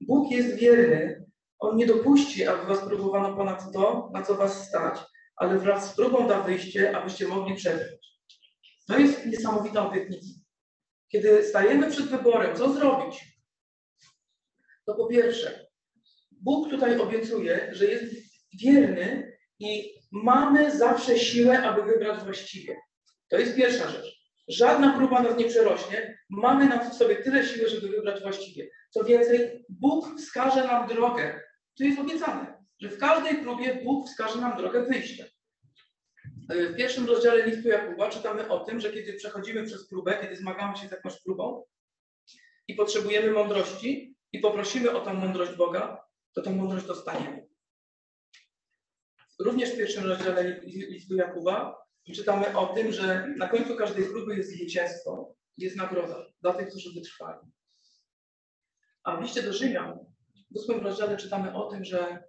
[0.00, 1.27] Bóg jest wierny,
[1.58, 4.98] On nie dopuści, aby was próbowano ponad to, na co was stać,
[5.36, 8.18] ale wraz z próbą da wyjście, abyście mogli przetrwać.
[8.88, 10.40] To jest niesamowita obietnica.
[11.08, 13.24] Kiedy stajemy przed wyborem, co zrobić,
[14.86, 15.68] to po pierwsze,
[16.30, 18.14] Bóg tutaj obiecuje, że jest
[18.62, 22.76] wierny i mamy zawsze siłę, aby wybrać właściwie.
[23.28, 24.18] To jest pierwsza rzecz.
[24.48, 26.18] Żadna próba nas nie przerośnie.
[26.30, 28.68] Mamy na sobie tyle siły, żeby wybrać właściwie.
[28.90, 31.40] Co więcej, Bóg wskaże nam drogę.
[31.78, 35.24] To jest obiecane, że w każdej próbie Bóg wskaże nam drogę wyjścia.
[36.48, 40.76] W pierwszym rozdziale listu Jakuba czytamy o tym, że kiedy przechodzimy przez próbę, kiedy zmagamy
[40.76, 41.64] się z jakąś próbą
[42.68, 47.48] i potrzebujemy mądrości i poprosimy o tą mądrość Boga, to tą mądrość dostaniemy.
[49.38, 51.78] Również w pierwszym rozdziale listu Jakuba
[52.14, 56.94] czytamy o tym, że na końcu każdej próby jest zwycięstwo, jest nagroda dla tych, którzy
[56.94, 57.46] wytrwali.
[59.04, 59.98] A w liście do Rzymian
[60.50, 62.24] w ósmym rozdziale czytamy o tym, że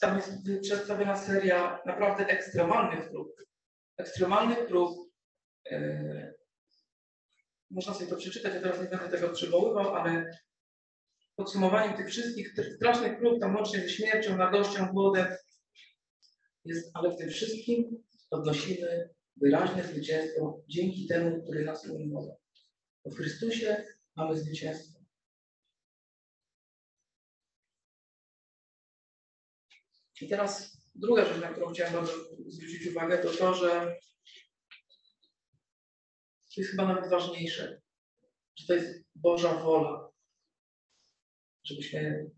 [0.00, 0.30] tam jest
[0.62, 3.28] przedstawiona seria naprawdę ekstremalnych prób.
[3.96, 5.12] Ekstremalnych prób.
[5.70, 6.34] Yy,
[7.70, 10.30] można sobie to przeczytać, ja teraz nie będę tego przywoływał, ale
[11.36, 15.26] podsumowaniem tych wszystkich tych strasznych prób, tam łącznie ze śmiercią, nagością, głodem,
[16.64, 22.36] jest, ale w tym wszystkim odnosimy wyraźne zwycięstwo dzięki temu, który nas umiłował.
[23.04, 23.84] W Chrystusie
[24.16, 24.93] mamy zwycięstwo.
[30.20, 32.06] I teraz druga rzecz, na którą chciałem
[32.46, 33.96] zwrócić uwagę, to to, że
[36.54, 37.80] to jest chyba nawet ważniejsze,
[38.56, 40.08] że to jest Boża wola,
[41.64, 42.30] żebyśmy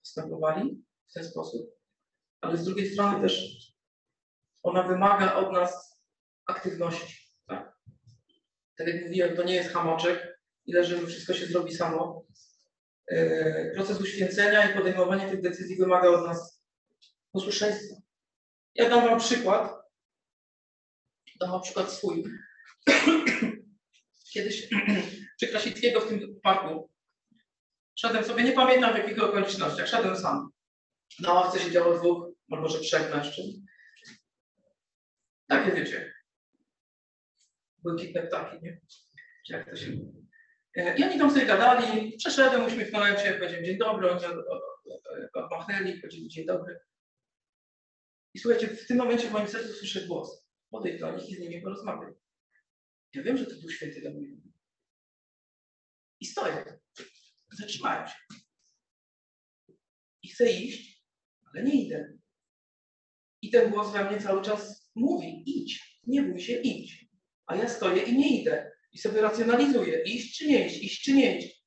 [0.00, 1.70] postępowali w ten sposób,
[2.40, 3.56] ale z drugiej strony też
[4.62, 6.02] ona wymaga od nas
[6.46, 7.30] aktywności.
[7.46, 7.76] Tak,
[8.76, 12.26] tak jak mówiłem, to nie jest hamoczek i leży, wszystko się zrobi samo.
[13.10, 16.55] Yy, proces uświęcenia i podejmowanie tych decyzji wymaga od nas
[17.36, 17.96] posłuszeństwa.
[18.74, 19.72] Ja dam Wam przykład.
[21.40, 22.24] Dam Wam przykład swój.
[24.32, 24.68] Kiedyś
[25.36, 26.90] przy Krasickiego w tym parku
[27.94, 30.50] szedłem sobie, nie pamiętam w jakich okolicznościach, szedłem sam.
[31.20, 33.66] Na ławce siedziało dwóch, albo może trzech mężczyzn.
[35.46, 36.14] Takie wiecie.
[37.78, 38.80] Błękitne ptaki, nie?
[39.48, 40.26] Jak to się mówi.
[40.76, 44.24] E, I oni tam sobie gadali, przeszedłem, uśmiechnąłem się, powiedziałem dzień dobry, oni
[45.34, 46.80] odmachnęli, powiedzieli dzień dobry.
[48.36, 50.46] I słuchajcie, w tym momencie w moim sercu słyszę głos.
[50.70, 52.12] Podejdź do nich i z nimi porozmawiaj.
[53.14, 54.28] Ja wiem, że to był święty mnie.
[56.20, 56.78] I stoję.
[57.52, 58.14] Zatrzymałem się.
[60.22, 61.04] I chcę iść,
[61.44, 62.18] ale nie idę.
[63.42, 67.06] I ten głos we mnie cały czas mówi, idź, nie bój się, idź.
[67.46, 68.72] A ja stoję i nie idę.
[68.92, 71.66] I sobie racjonalizuję, iść czy nie iść, iść czy nie iść.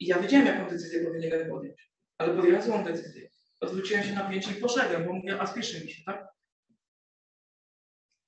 [0.00, 1.92] I ja wiedziałem, jaką decyzję powinienem podjąć.
[2.18, 3.29] Ale podjąłem złą decyzję.
[3.60, 6.26] Odwróciłem się na pięcie i poszedłem, bo mówię, a spieszy mi się, tak?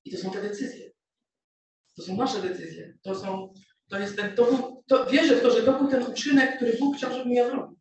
[0.05, 0.91] I to są te decyzje.
[1.97, 2.99] To są nasze decyzje.
[3.03, 3.55] To są,
[3.91, 6.97] to jest ten, to to, wierzę w to, że to był ten uczynek, który Bóg
[6.97, 7.79] chciał, żebym ja zrobił.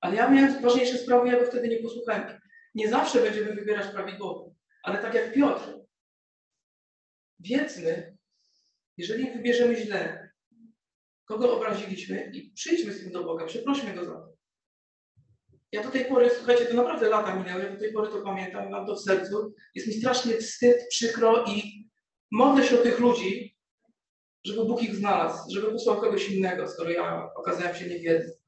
[0.00, 2.40] Ale ja miałem ważniejsze sprawy, ja go wtedy nie posłuchałem.
[2.74, 5.78] Nie zawsze będziemy wybierać prawidłowo, ale tak jak Piotr,
[7.38, 8.16] wiedzmy,
[8.96, 10.30] jeżeli wybierzemy źle,
[11.24, 14.29] kogo obraziliśmy i przyjdźmy z tym do Boga, przeprośmy Go za to.
[15.72, 18.70] Ja do tej pory, słuchajcie, to naprawdę lata minęły, ja do tej pory to pamiętam,
[18.70, 19.54] mam to w sercu.
[19.74, 21.88] Jest mi strasznie wstyd, przykro i
[22.32, 23.56] modlę się o tych ludzi,
[24.44, 28.40] żeby Bóg ich znalazł, żeby posłał kogoś innego, skoro ja okazałem się niewiedzy.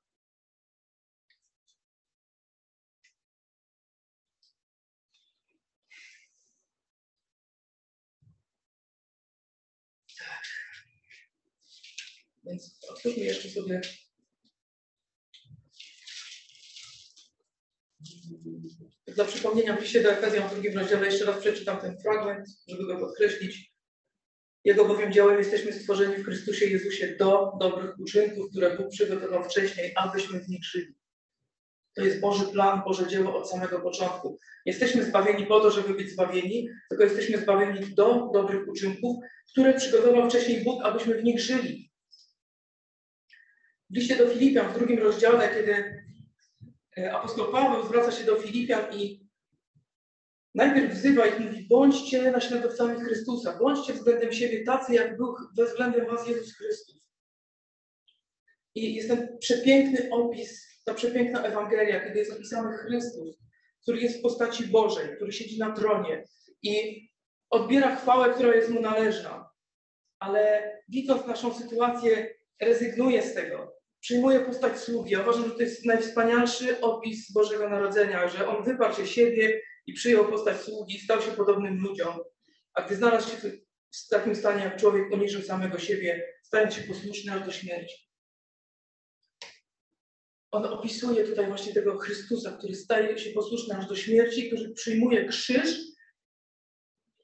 [12.45, 13.81] Więc otwórzmy jeszcze sobie
[19.15, 22.87] Dla przypomnienia w liście do Efezjan w drugim rozdziale jeszcze raz przeczytam ten fragment, żeby
[22.87, 23.73] go podkreślić.
[24.65, 29.93] Jego bowiem dziełem jesteśmy stworzeni w Chrystusie Jezusie do dobrych uczynków, które Bóg przygotował wcześniej,
[29.97, 30.95] abyśmy w nich żyli.
[31.95, 34.39] To jest Boży plan, Boże dzieło od samego początku.
[34.67, 39.17] Jesteśmy zbawieni po to, żeby być zbawieni, tylko jesteśmy zbawieni do dobrych uczynków,
[39.53, 41.93] które przygotował wcześniej Bóg, abyśmy w nich żyli.
[43.91, 46.02] W liście do Filipian w drugim rozdziale, kiedy
[46.97, 49.27] apostoł Paweł zwraca się do Filipian i
[50.55, 55.35] najpierw wzywa ich, mówi, bądźcie naśladowcami Chrystusa, bądźcie względem siebie tacy, jak był
[55.67, 57.03] względem was Jezus Chrystus.
[58.75, 63.39] I jest ten przepiękny opis, ta przepiękna Ewangelia, kiedy jest opisany Chrystus,
[63.83, 66.25] który jest w postaci Bożej, który siedzi na tronie
[66.63, 67.07] i
[67.51, 69.51] odbiera chwałę, która jest mu należna.
[70.19, 75.11] Ale widząc naszą sytuację, rezygnuje z tego przyjmuje postać sługi.
[75.11, 79.93] Ja uważam, że to jest najwspanialszy opis Bożego Narodzenia, że on wyparł się siebie i
[79.93, 82.19] przyjął postać sługi, stał się podobnym ludziom.
[82.75, 83.37] A gdy znalazł się
[83.91, 87.95] w takim stanie, jak człowiek poniżył samego siebie, stając się posłuszny aż do śmierci.
[90.51, 95.25] On opisuje tutaj właśnie tego Chrystusa, który staje się posłuszny aż do śmierci, który przyjmuje
[95.25, 95.92] krzyż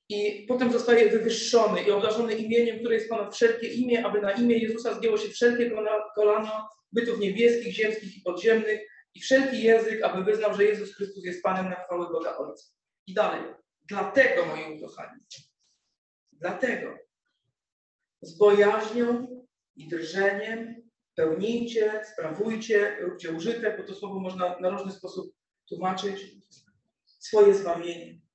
[0.09, 4.59] i potem zostaje wywyższony i obdarzony imieniem, które jest ponad wszelkie imię, aby na imię
[4.59, 5.71] Jezusa zgięło się wszelkie
[6.15, 8.81] kolano bytów niebieskich, ziemskich i podziemnych
[9.15, 12.65] i wszelki język, aby wyznał, że Jezus Chrystus jest Panem na chwałę Boga Ojca.
[13.07, 13.43] I dalej.
[13.89, 15.21] Dlatego, moi ukochani,
[16.33, 16.99] dlatego
[18.23, 19.27] z bojaźnią
[19.77, 25.35] i drżeniem pełnijcie, sprawujcie, róbcie użytek, bo to słowo można na różny sposób
[25.69, 26.37] tłumaczyć,
[27.07, 28.28] swoje zbawienie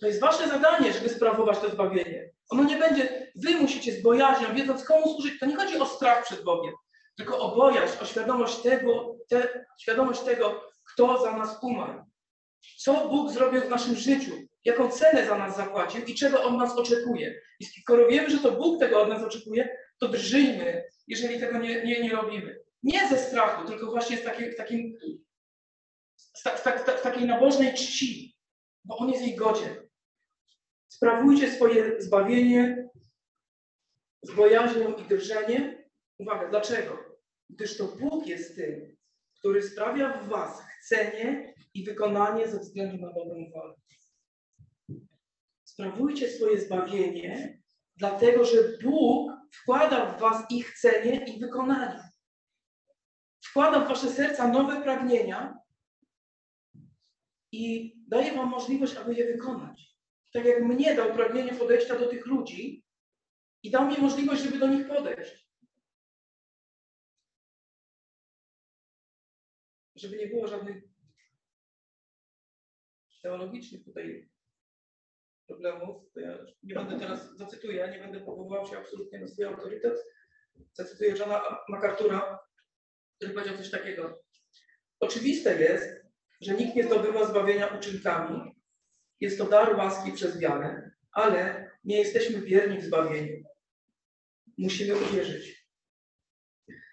[0.00, 2.30] to jest wasze zadanie, żeby sprawować to zbawienie.
[2.50, 5.40] Ono nie będzie, wy musicie z bojaźnią, wiedząc komu służyć.
[5.40, 6.74] To nie chodzi o strach przed Bogiem,
[7.16, 12.04] tylko o bojaźń, o świadomość tego, te, świadomość tego, kto za nas umarł.
[12.78, 14.32] Co Bóg zrobił w naszym życiu,
[14.64, 17.40] jaką cenę za nas zapłacił i czego On nas oczekuje.
[17.60, 21.84] I skoro wiemy, że to Bóg tego od nas oczekuje, to drżyjmy, jeżeli tego nie,
[21.84, 22.58] nie, nie robimy.
[22.82, 24.98] Nie ze strachu, tylko właśnie z, takiej, takim,
[26.16, 28.36] z, ta, z, takiej nabożnej czci,
[28.84, 29.83] bo On jest jej godzien.
[30.94, 32.88] Sprawujcie swoje zbawienie
[34.22, 35.76] z bojaźnią i drżeniem.
[36.18, 36.98] Uwaga, dlaczego?
[37.50, 38.96] Gdyż to Bóg jest tym,
[39.38, 43.74] który sprawia w was chcenie i wykonanie ze względu na dobrą wolę.
[45.64, 47.62] Sprawujcie swoje zbawienie,
[47.96, 52.02] dlatego że Bóg wkłada w was ich chcenie i wykonanie.
[53.44, 55.58] Wkłada w wasze serca nowe pragnienia
[57.52, 59.93] i daje wam możliwość, aby je wykonać
[60.34, 62.84] tak jak mnie dał pragnienie podejścia do tych ludzi
[63.62, 65.48] i dał mi możliwość, żeby do nich podejść.
[69.94, 70.84] Żeby nie było żadnych
[73.22, 74.28] teologicznych tutaj
[75.46, 79.98] problemów, to ja nie będę teraz, zacytuję, nie będę powoływał się absolutnie na swój autorytet.
[80.72, 82.38] Zacytuję Johna MacArthur'a,
[83.16, 84.24] który powiedział coś takiego.
[85.00, 86.04] Oczywiste jest,
[86.40, 88.53] że nikt nie zdobywa zbawienia uczynkami,
[89.24, 93.44] jest to dar łaski przez wiarę, ale nie jesteśmy wierni w zbawieniu.
[94.58, 95.66] Musimy uwierzyć.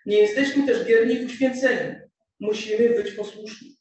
[0.06, 2.00] Nie jesteśmy też wierni w uświęceniu.
[2.40, 3.78] Musimy być posłuszni.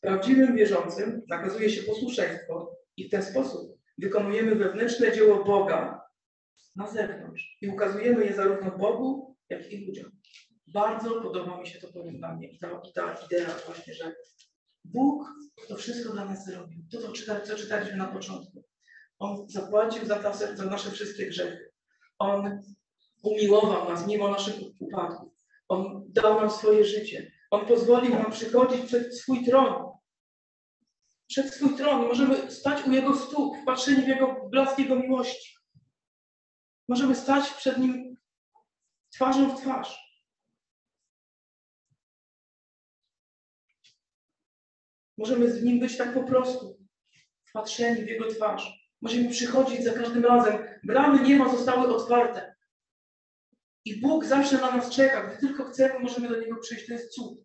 [0.00, 6.02] Prawdziwym wierzącym nakazuje się posłuszeństwo i w ten sposób wykonujemy wewnętrzne dzieło Boga
[6.76, 10.10] na zewnątrz i ukazujemy je zarówno Bogu, jak i ludziom.
[10.66, 14.14] Bardzo podoba mi się to porównanie i ta, i ta idea właśnie, że
[14.84, 15.28] Bóg
[15.68, 16.84] to wszystko dla nas zrobił.
[16.92, 18.64] To, czyta, co czytaliśmy na początku.
[19.18, 21.72] On zapłacił za, za nasze wszystkie grzechy.
[22.18, 22.62] On
[23.22, 25.32] umiłował nas mimo naszych upadków.
[25.68, 27.32] On dał nam swoje życie.
[27.50, 29.92] On pozwolił nam przychodzić przed swój tron.
[31.28, 32.06] Przed swój tron.
[32.06, 35.56] Możemy stać u Jego stóp, wpatrzeni w Jego blask Jego miłości.
[36.88, 38.16] Możemy stać przed Nim
[39.14, 40.01] twarzą w twarz.
[45.18, 46.78] Możemy z Nim być tak po prostu,
[47.44, 48.82] wpatrzeni w Jego twarz.
[49.02, 50.64] Możemy przychodzić za każdym razem.
[50.84, 52.54] Bramy nieba zostały otwarte.
[53.84, 55.26] I Bóg zawsze na nas czeka.
[55.26, 56.86] Gdy tylko chcemy, możemy do Niego przyjść.
[56.86, 57.38] To jest cud.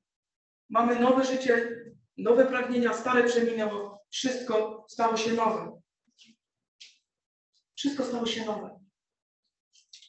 [0.70, 1.70] Mamy nowe życie,
[2.18, 4.02] nowe pragnienia, stare przeminęło.
[4.10, 5.82] Wszystko stało się nowe.
[7.76, 8.80] Wszystko stało się nowe.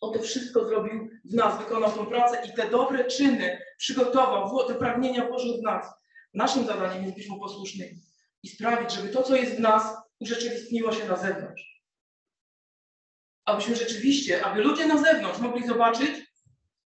[0.00, 4.74] On to wszystko zrobił w nas, wykonał tą pracę i te dobre czyny przygotował, te
[4.74, 5.97] pragnienia włożył w nas.
[6.34, 8.02] Naszym zadaniem jest być mu posłusznymi
[8.42, 11.82] i sprawić, żeby to, co jest w nas, urzeczywistniło się na zewnątrz.
[13.44, 16.10] Abyśmy rzeczywiście, aby ludzie na zewnątrz mogli zobaczyć,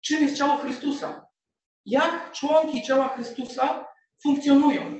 [0.01, 1.27] czym jest ciało Chrystusa.
[1.85, 3.85] Jak członki ciała Chrystusa
[4.23, 4.99] funkcjonują.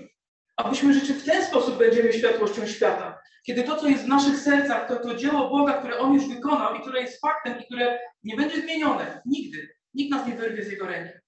[0.56, 3.20] Abyśmy rzeczywiście w ten sposób będziemy światłością świata.
[3.46, 6.76] Kiedy to, co jest w naszych sercach, to, to dzieło Boga, które On już wykonał
[6.76, 9.76] i które jest faktem i które nie będzie zmienione nigdy.
[9.94, 11.20] Nikt nas nie wyrwie z Jego ręki.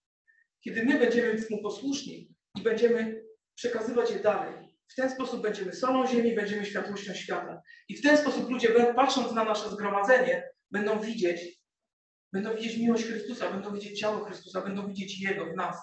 [0.63, 6.07] Kiedy my będziemy Mu posłuszni i będziemy przekazywać je dalej, w ten sposób będziemy solą
[6.07, 7.61] ziemi, będziemy światłością świata.
[7.89, 11.61] I w ten sposób ludzie, patrząc na nasze zgromadzenie, będą widzieć,
[12.33, 15.77] będą widzieć miłość Chrystusa, będą widzieć ciało Chrystusa, będą widzieć Jego w nas.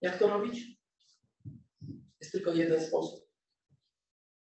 [0.00, 0.66] Jak to robić?
[2.20, 3.28] Jest tylko jeden sposób.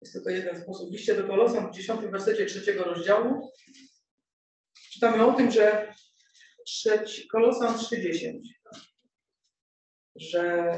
[0.02, 0.90] Jest tylko jeden sposób.
[0.90, 3.52] W liście do Kolosan w 10 wersecie trzeciego rozdziału
[4.96, 5.94] czytamy o tym, że
[6.66, 8.40] trzeci, Kolosan 3,10
[10.16, 10.72] że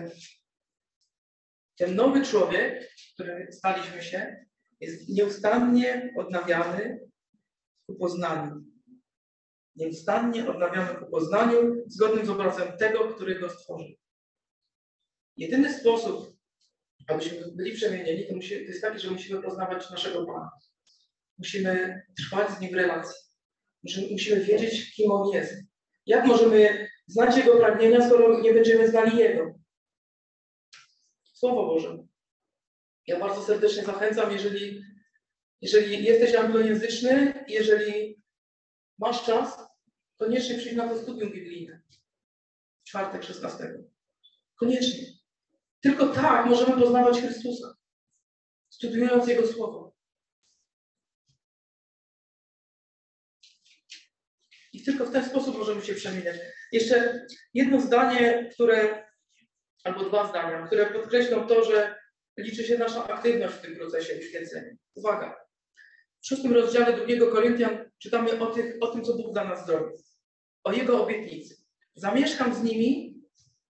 [1.76, 4.46] ten nowy człowiek, który staliśmy się,
[4.80, 7.08] jest nieustannie odnawiany
[7.86, 8.64] ku poznaniu.
[9.76, 13.96] Nieustannie odnawiamy ku poznaniu, zgodnym z obrazem tego, który go stworzył.
[15.36, 16.36] Jedyny sposób,
[17.06, 20.50] abyśmy byli przemienieni, to, musi, to jest taki, że musimy poznawać naszego Pana.
[21.38, 23.14] Musimy trwać z Nim w relacji.
[24.10, 25.67] Musimy wiedzieć, kim On jest.
[26.08, 29.54] Jak możemy znać Jego pragnienia, skoro nie będziemy znali Jego?
[31.24, 31.98] Słowo Boże.
[33.06, 34.82] Ja bardzo serdecznie zachęcam, jeżeli,
[35.60, 38.22] jeżeli jesteś anglojęzyczny, jeżeli
[38.98, 39.58] masz czas,
[40.16, 41.80] koniecznie przyjdź na to studium biblijne.
[42.84, 43.74] Czwartek 16.
[44.56, 45.06] Koniecznie.
[45.80, 47.74] Tylko tak możemy poznawać Chrystusa,
[48.68, 49.97] studiując Jego Słowo.
[54.88, 56.36] Tylko w ten sposób możemy się przemieniać.
[56.72, 59.04] Jeszcze jedno zdanie, które,
[59.84, 61.94] albo dwa zdania, które podkreślą to, że
[62.38, 64.72] liczy się nasza aktywność w tym procesie uświęcenia.
[64.94, 65.36] Uwaga.
[66.22, 69.96] W szóstym rozdziale drugiego Koryntian czytamy o, tych, o tym, co Bóg dla nas zrobił.
[70.64, 71.56] O Jego obietnicy.
[71.94, 73.20] Zamieszkam z nimi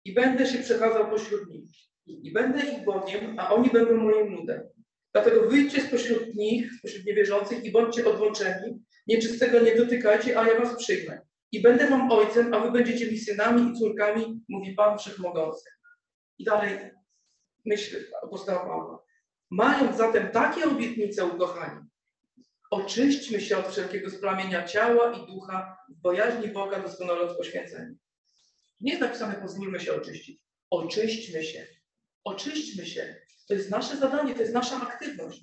[0.05, 1.71] i będę się przekazał pośród nich.
[2.07, 4.69] I będę ich Bogiem, a oni będą moim ludem.
[5.23, 8.83] Dlatego wyjdźcie spośród nich, spośród niewierzących i bądźcie odłączeni.
[9.07, 11.21] Nieczystego nie dotykajcie, a ja was przyjmę.
[11.53, 15.71] I będę wam ojcem, a wy będziecie mi synami i córkami, mówi Pan Wszechmogący.
[16.39, 16.79] I dalej
[17.67, 19.05] myśl apostoła Pawła.
[19.51, 21.81] Mając zatem takie obietnice, ukochani,
[22.71, 27.95] oczyśćmy się od wszelkiego splamienia ciała i ducha w bojaźni Boga doskonale poświęcenia.
[28.81, 30.43] Nie jest napisane, pozwólmy się oczyścić.
[30.71, 31.78] Oczyśćmy się.
[32.29, 33.17] Oczyśćmy się.
[33.49, 35.41] To jest nasze zadanie, to jest nasza aktywność.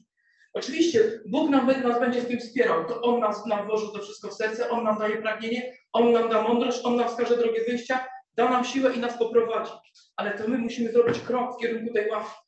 [0.54, 2.88] Oczywiście Bóg nam, nas będzie w tym wspierał.
[2.88, 6.30] To On nas, nam włożył to wszystko w serce, On nam daje pragnienie, On nam
[6.30, 9.72] da mądrość, On nam wskaże drogę wyjścia, da nam siłę i nas poprowadzi.
[10.16, 12.40] Ale to my musimy zrobić krok w kierunku tej łaski.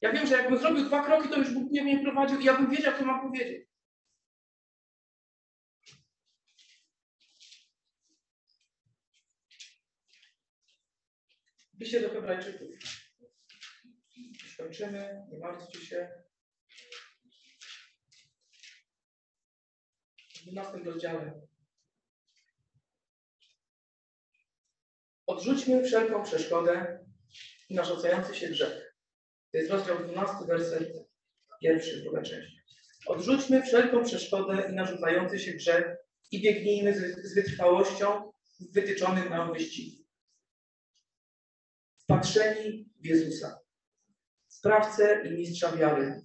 [0.00, 2.56] Ja wiem, że jakbym zrobił dwa kroki, to już Bóg nie mnie prowadził i ja
[2.56, 3.68] bym wiedział, co mam powiedzieć.
[11.78, 13.03] Pisze do Hebrajczyków.
[14.54, 16.10] Skończymy, nie martwcie się.
[20.36, 21.40] W 12 rozdziale.
[25.26, 27.04] Odrzućmy wszelką przeszkodę
[27.68, 28.96] i narzucający się grzech.
[29.52, 30.92] To jest rozdział 12, werset
[31.60, 32.56] pierwszy, druga część.
[33.06, 35.96] Odrzućmy wszelką przeszkodę i narzucający się grzech
[36.30, 40.04] i biegnijmy z, z wytrwałością w wytyczonym nam wyścigu.
[41.98, 43.63] Wpatrzeni w Jezusa,
[44.64, 46.20] sprawcę i mistrza wiary,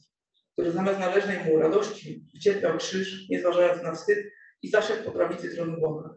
[0.54, 4.18] który zamiast należnej mu radości wycierpiał krzyż, nie zważając na wstyd
[4.62, 6.10] i zasiadł po prawicy tronu Boga.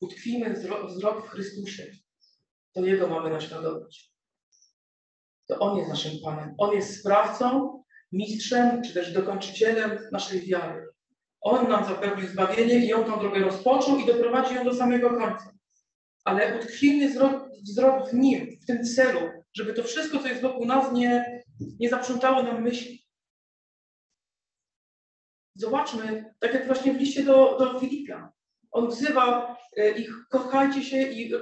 [0.00, 0.54] Utkwimy
[0.86, 1.86] wzrok w Chrystusie.
[2.72, 4.12] To Jego mamy naśladować.
[5.46, 6.54] To On jest naszym Panem.
[6.58, 7.82] On jest sprawcą,
[8.12, 10.86] mistrzem, czy też dokończycielem naszej wiary.
[11.40, 15.52] On nam zapewnił zbawienie i On tą drogę rozpoczął i doprowadzi ją do samego końca.
[16.24, 20.66] Ale utkwimy wzrok, wzrok w Nim, w tym celu, żeby to wszystko, co jest wokół
[20.66, 21.42] nas, nie,
[21.80, 23.04] nie zaprzątało nam myśli.
[25.54, 28.28] Zobaczmy, tak jak właśnie w liście do, do Filipian.
[28.70, 31.32] On wzywa e, ich, kochajcie się i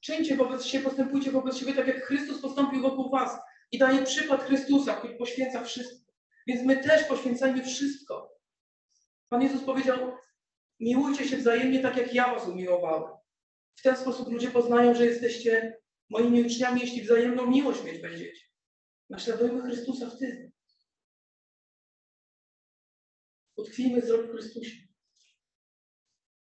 [0.00, 3.38] czyńcie wobec siebie, postępujcie wobec siebie tak, jak Chrystus postąpił wokół was.
[3.72, 6.12] I daje przykład Chrystusa, który poświęca wszystko.
[6.46, 8.32] Więc my też poświęcajmy wszystko.
[9.28, 10.12] Pan Jezus powiedział,
[10.80, 13.12] miłujcie się wzajemnie tak, jak ja was umiłowałem.
[13.76, 15.78] W ten sposób ludzie poznają, że jesteście
[16.10, 18.46] moimi uczniami, jeśli wzajemną miłość mieć będziecie.
[19.10, 20.52] Naśladujmy Chrystusa w tym.
[23.56, 24.88] Utkwijmy wzrok w Chrystusie.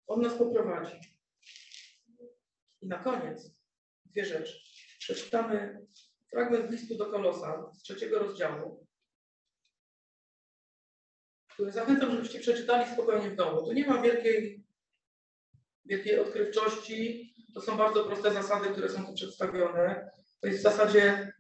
[0.07, 1.01] On nas poprowadzi.
[2.81, 3.51] I na koniec
[4.07, 4.61] dwie rzeczy.
[4.99, 5.87] Przeczytamy
[6.31, 8.87] fragment listu do Kolosa z trzeciego rozdziału,
[11.49, 13.67] który zachęcam, żebyście przeczytali spokojnie w domu.
[13.67, 14.65] Tu nie ma wielkiej,
[15.85, 17.32] wielkiej odkrywczości.
[17.55, 20.11] To są bardzo proste zasady, które są tu przedstawione.
[20.41, 21.33] To jest w zasadzie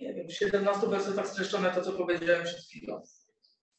[0.00, 3.02] nie wiem, w 17 wersetach streszczone to, co powiedziałem przed chwilą.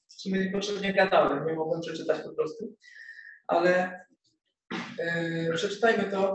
[0.08, 2.76] Z czym niepotrzebnie gadałem, nie mogłem przeczytać po prostu.
[3.48, 4.00] Ale
[5.00, 6.34] yy, przeczytajmy to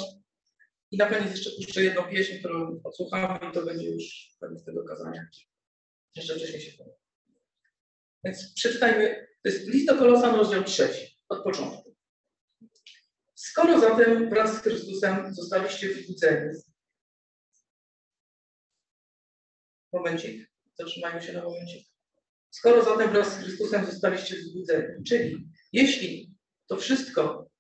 [0.91, 4.85] i na koniec jeszcze puszczę jedną pieśń, którą odsłuchamy i to będzie już koniec tego
[4.85, 5.27] kazania.
[6.17, 6.95] Jeszcze wcześniej się powiem.
[8.25, 11.82] Więc przeczytajmy, to jest list do Kolosan, rozdział trzeci, od początku.
[13.43, 16.59] Skoro zatem wraz z Chrystusem zostaliście wzbudzeni,
[19.93, 21.87] Momencik, zatrzymajmy się na momencik.
[22.51, 26.35] Skoro zatem wraz z Chrystusem zostaliście wzbudzeni, czyli jeśli
[26.69, 27.51] to wszystko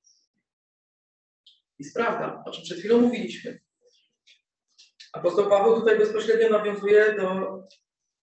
[1.78, 3.60] jest prawda, o czym przed chwilą mówiliśmy,
[5.12, 7.58] apostoł Paweł tutaj bezpośrednio nawiązuje do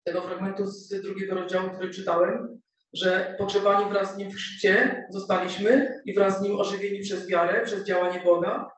[0.05, 2.61] tego fragmentu z drugiego rozdziału, który czytałem,
[2.95, 7.65] że pogrzebani wraz z Nim w chrzcie zostaliśmy i wraz z Nim ożywieni przez wiarę,
[7.65, 8.71] przez działanie Boga,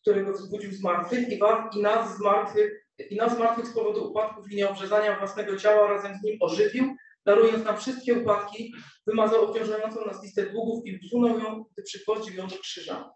[0.00, 1.34] którego wzbudził z i,
[1.76, 2.20] i nas z
[3.10, 7.64] i nas martwych z powodu upadków i nieobrzezania własnego ciała razem z nim ożywił, darując
[7.64, 8.74] nam wszystkie upadki,
[9.06, 13.10] wymazał obciążającą nas listę długów i usunął ją, gdy przygwoździł ją do krzyża.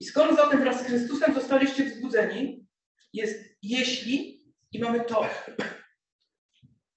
[0.00, 2.66] I skoro zatem wraz z Chrystusem zostaliście wzbudzeni,
[3.12, 5.26] jest jeśli i mamy to.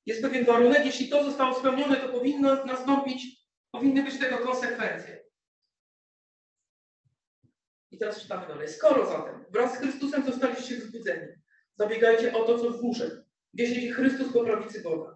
[0.09, 5.23] Jest pewien warunek, jeśli to zostało spełnione, to powinno nastąpić, powinny być tego konsekwencje.
[7.91, 8.67] I teraz czytamy dalej.
[8.67, 11.27] Skoro zatem wraz z Chrystusem zostaliście wzbudzeni,
[11.75, 13.23] Zabiegajcie o to, co w górze.
[13.53, 15.13] Wieźliście Chrystus po prawicy Boga.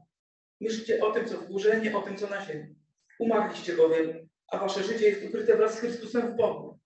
[0.61, 2.75] Myślcie o tym, co w górze, nie o tym, co na ziemi.
[3.19, 6.79] Umarliście bowiem, a wasze życie jest ukryte wraz z Chrystusem w Bogu.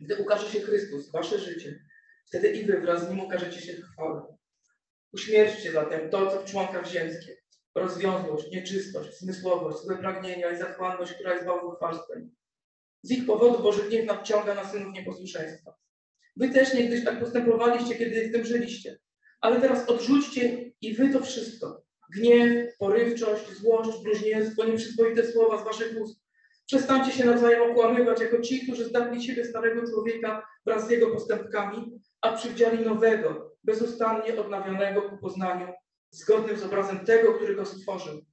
[0.00, 1.84] Gdy ukaże się Chrystus, wasze życie,
[2.26, 4.37] wtedy i wy wraz z Nim ukażecie się w
[5.08, 5.12] chwale.
[5.12, 7.36] Uśmierćcie zatem to, co w członkach ziemskie.
[7.74, 12.30] Rozwiązłość, nieczystość, zmysłowość, złe pragnienia i zachłanność, która jest bałwochwalstwem.
[13.02, 15.74] Z ich powodu Boży gniew nadciąga na synów nieposłuszeństwa.
[16.36, 18.98] Wy też niegdyś tak postępowaliście, kiedy w tym żyliście.
[19.40, 21.82] Ale teraz odrzućcie i wy to wszystko.
[22.16, 26.20] Gniew, porywczość, złość, bluźnierstwo, nieprzyzwoite słowa z waszych ust.
[26.66, 32.00] Przestańcie się nawzajem okłamywać jako ci, którzy zdali siebie starego człowieka wraz z jego postępkami,
[32.20, 35.72] a przywdziali nowego, bezustannie odnawianego ku poznaniu,
[36.10, 38.24] zgodnym z obrazem tego, który go stworzył.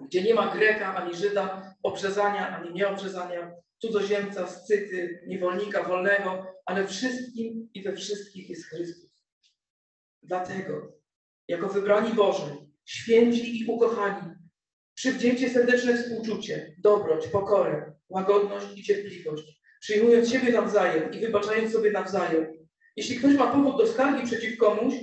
[0.00, 7.68] Gdzie nie ma Greka ani Żyda, obrzezania ani nieobrzezania, cudzoziemca, scyty, niewolnika wolnego, ale wszystkim
[7.74, 9.10] i we wszystkich jest Chrystus.
[10.22, 10.92] Dlatego,
[11.48, 14.34] jako wybrani Boży, święci i ukochani,
[14.94, 22.61] przywdziejcie serdeczne współczucie, dobroć, pokorę, łagodność i cierpliwość, przyjmując siebie nawzajem i wybaczając sobie nawzajem.
[22.96, 24.94] Jeśli ktoś ma powód do skargi przeciw komuś,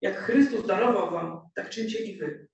[0.00, 2.48] jak Chrystus darował wam, tak czyńcie i wy.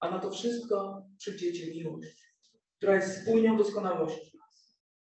[0.00, 2.32] A na to wszystko przywdziejcie miłość,
[2.78, 4.36] która jest spójnią doskonałości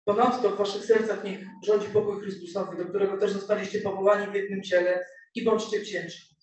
[0.04, 4.62] Ponadto w waszych sercach niech rządzi pokój Chrystusowy, do którego też zostaliście powołani w jednym
[4.62, 6.36] ciele i bądźcie wdzięczni.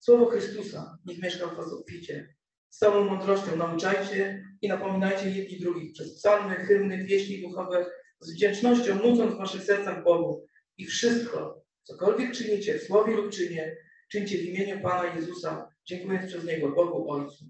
[0.00, 2.34] Słowo Chrystusa niech mieszka w was obficie.
[2.70, 7.86] Z całą mądrością nauczajcie i napominajcie jedni drugich przez psalmy, hymny, pieśni duchowe,
[8.20, 10.46] z wdzięcznością nucąc w waszych sercach Bogu.
[10.78, 13.76] I wszystko, cokolwiek czynicie w słowie lub czynie,
[14.08, 17.44] czyńcie w imieniu Pana Jezusa, dziękując przez Niego Bogu Ojcu.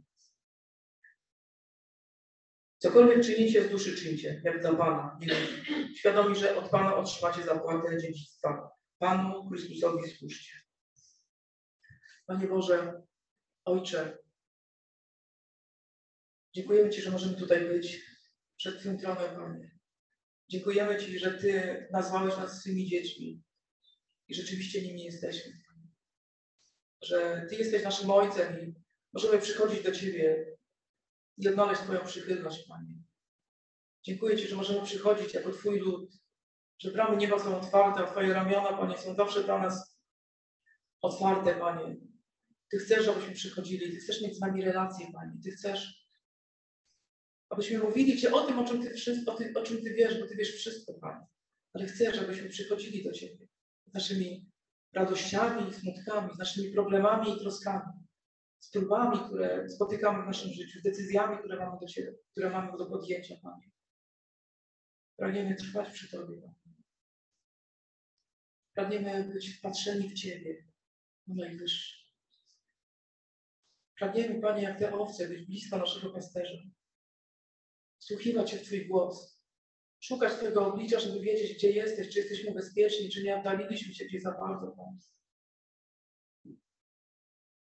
[2.78, 5.18] Cokolwiek czynicie z duszy czyńcie, jak dla Pana,
[5.97, 8.70] świadomi, że od Pana otrzymacie zapłatę dziedzictwa.
[8.99, 10.53] Panu Chrystusowi służcie.
[12.26, 13.03] Panie Boże,
[13.64, 14.18] Ojcze,
[16.55, 18.01] Dziękujemy Ci, że możemy tutaj być
[18.57, 19.70] przed Twoim tronem, Panie.
[20.49, 23.43] Dziękujemy Ci, że Ty nazwałeś nas swymi dziećmi
[24.29, 25.53] i rzeczywiście nimi jesteśmy.
[27.03, 28.75] Że Ty jesteś naszym Ojcem i
[29.12, 30.47] możemy przychodzić do Ciebie
[31.37, 32.95] i odnaleźć Twoją przychylność, Panie.
[34.05, 36.12] Dziękuję Ci, że możemy przychodzić jako Twój lud,
[36.79, 39.99] że bramy nieba są otwarte, a Twoje ramiona, Panie, są zawsze dla nas
[41.01, 41.97] otwarte, Panie.
[42.70, 45.33] Ty chcesz, abyśmy przychodzili, Ty chcesz mieć z nami relacje, Panie.
[45.45, 46.09] Ty chcesz,
[47.49, 50.27] abyśmy mówili Ci o tym, o czym Ty, wszystko, o, o czym ty wiesz, bo
[50.27, 51.27] Ty wiesz wszystko, Panie.
[51.72, 53.47] Ale chcesz, abyśmy przychodzili do Ciebie
[53.95, 54.51] naszymi
[54.92, 57.92] radościami i smutkami, z naszymi problemami i troskami,
[58.61, 62.78] z próbami, które spotykamy w naszym życiu, z decyzjami, które mamy do, siebie, które mamy
[62.78, 63.70] do podjęcia, Panie.
[65.16, 66.74] Pragniemy trwać przy Tobie, Panie.
[68.74, 70.64] Pragniemy być wpatrzeni w Ciebie,
[71.26, 72.05] no Najwyższy.
[73.99, 76.59] Pragniemy, Panie, jak te owce, być blisko naszego pasterza.
[77.99, 79.34] Słuchiwać się w Twój głos.
[80.05, 84.22] Szukać Twojego oblicza, żeby wiedzieć, gdzie jesteś, czy jesteśmy bezpieczni, czy nie oddaliliśmy się gdzieś
[84.22, 84.76] za bardzo,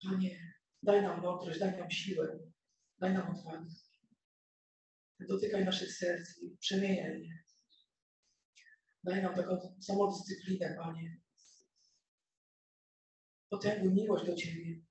[0.03, 0.53] Panie.
[0.83, 2.39] Daj nam mądrość, daj nam siłę,
[2.99, 3.65] daj nam odwagę.
[5.19, 7.43] Dotykaj naszych serc i przemieniaj je.
[9.03, 11.21] Daj nam taką samodyscyplinę, Panie.
[13.49, 14.81] Potęgu miłość do Ciebie.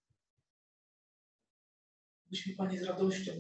[2.30, 3.32] Byśmy, Panie, z radością,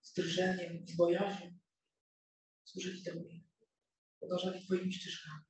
[0.00, 1.58] z drżeniem, z bojaźnią
[2.64, 3.43] służyli Tobie.
[4.24, 5.42] Podążali Twoimi ścieżkami.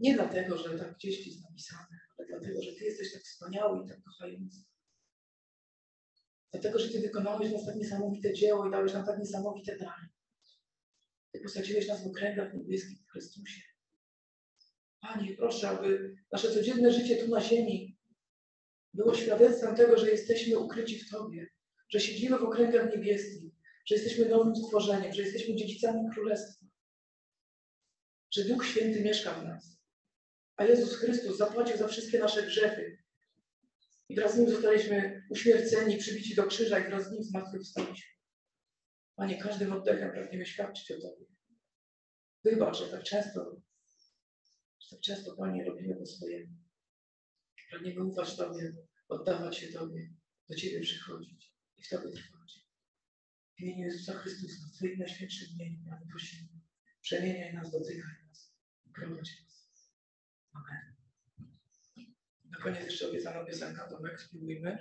[0.00, 3.88] Nie dlatego, że tak gdzieś jest napisane, ale dlatego, że Ty jesteś tak wspaniały i
[3.88, 4.64] tak kochający.
[6.52, 10.08] Dlatego, że Ty wykonałeś nas tak niesamowite dzieło i dałeś nam tak niesamowite dary.
[11.32, 13.60] Ty posadziłeś nas w okręgach niebieskich w Chrystusie.
[15.00, 17.98] Panie, proszę, aby nasze codzienne życie tu na ziemi
[18.94, 21.46] było świadectwem tego, że jesteśmy ukryci w Tobie,
[21.88, 23.45] że siedzimy w okręgach niebieskich,
[23.86, 26.66] że jesteśmy nowym stworzeniem, że jesteśmy dziedzicami Królestwa,
[28.30, 29.80] że Duch Święty mieszka w nas,
[30.56, 32.98] a Jezus Chrystus zapłacił za wszystkie nasze grzechy
[34.08, 38.10] i wraz z Nim zostaliśmy uśmierceni, przybici do krzyża i wraz z Nim zmartwychwstaliśmy.
[39.16, 41.26] Panie, każdym oddechem pragniemy świadczyć o Tobie.
[42.44, 43.62] Wybacz, że tak często,
[44.80, 46.52] że tak często, Panie, robimy po swojemu.
[47.70, 48.72] Pragniemy ufać Tobie,
[49.08, 50.10] oddawać się Tobie,
[50.48, 52.35] do Ciebie przychodzić i w Tobie trwać.
[53.56, 56.48] W imieniu Jezusa Chrystusa, w Twoim najświętszym imieniu, Panie, prosimy.
[57.00, 58.54] Przemieniaj nas, dotykaj nas,
[58.94, 59.66] prowadź nas.
[60.52, 60.96] Amen.
[62.50, 64.78] Na koniec jeszcze obiecana piosenka, Tomek, spróbujmy.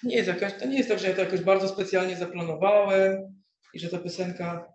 [0.00, 3.42] To nie jest jakaś, to nie jest tak, że ja to jakoś bardzo specjalnie zaplanowałem
[3.74, 4.72] i że ta piosenka.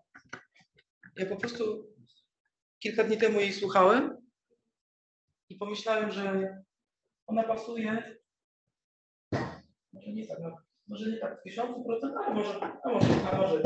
[1.15, 1.95] Ja po prostu
[2.79, 4.31] kilka dni temu jej słuchałem
[5.49, 6.57] i pomyślałem, że
[7.27, 8.17] ona pasuje.
[9.93, 13.61] Może nie tak, może nie tak w tysiącu procent, ale może, a może, a może.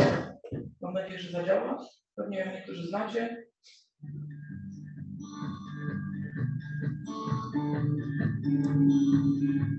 [0.81, 1.85] Mam nadzieję, że zadziała.
[2.15, 3.45] Pewnie niektórzy znacie.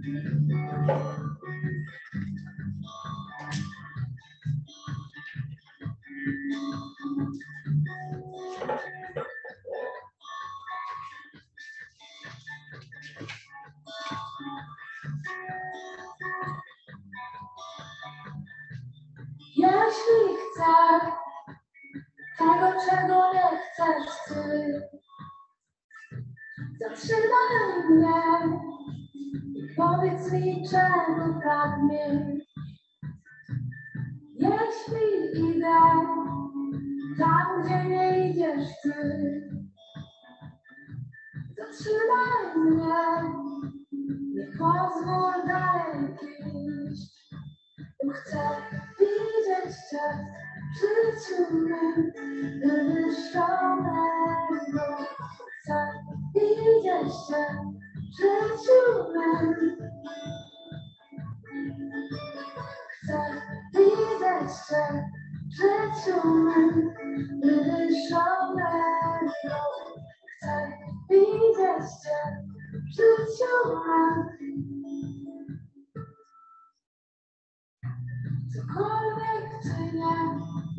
[0.05, 1.22] Jeśli
[26.81, 28.59] zatrzymaj mnie
[29.55, 32.43] i powiedz mi, czego pragniesz.
[34.35, 35.81] Jeśli idę
[37.19, 38.95] tam, gdzie nie idziesz ty,
[41.57, 43.31] zatrzymaj mnie,
[44.35, 46.17] nie pozwól dalej
[46.91, 47.13] iść.
[48.13, 48.39] Chcę
[48.99, 50.42] widzieć Cię
[50.73, 52.13] w życiu mym
[52.61, 54.85] wywyższonego.
[55.63, 56.03] Chcę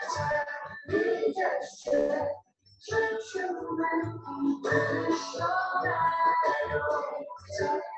[0.00, 0.46] 在
[0.88, 0.92] 你
[1.32, 2.12] 的世界，
[2.80, 2.86] 却
[3.20, 4.66] 充满遗你。
[5.14, 5.32] 少
[5.84, 5.88] 来
[6.76, 7.93] 往。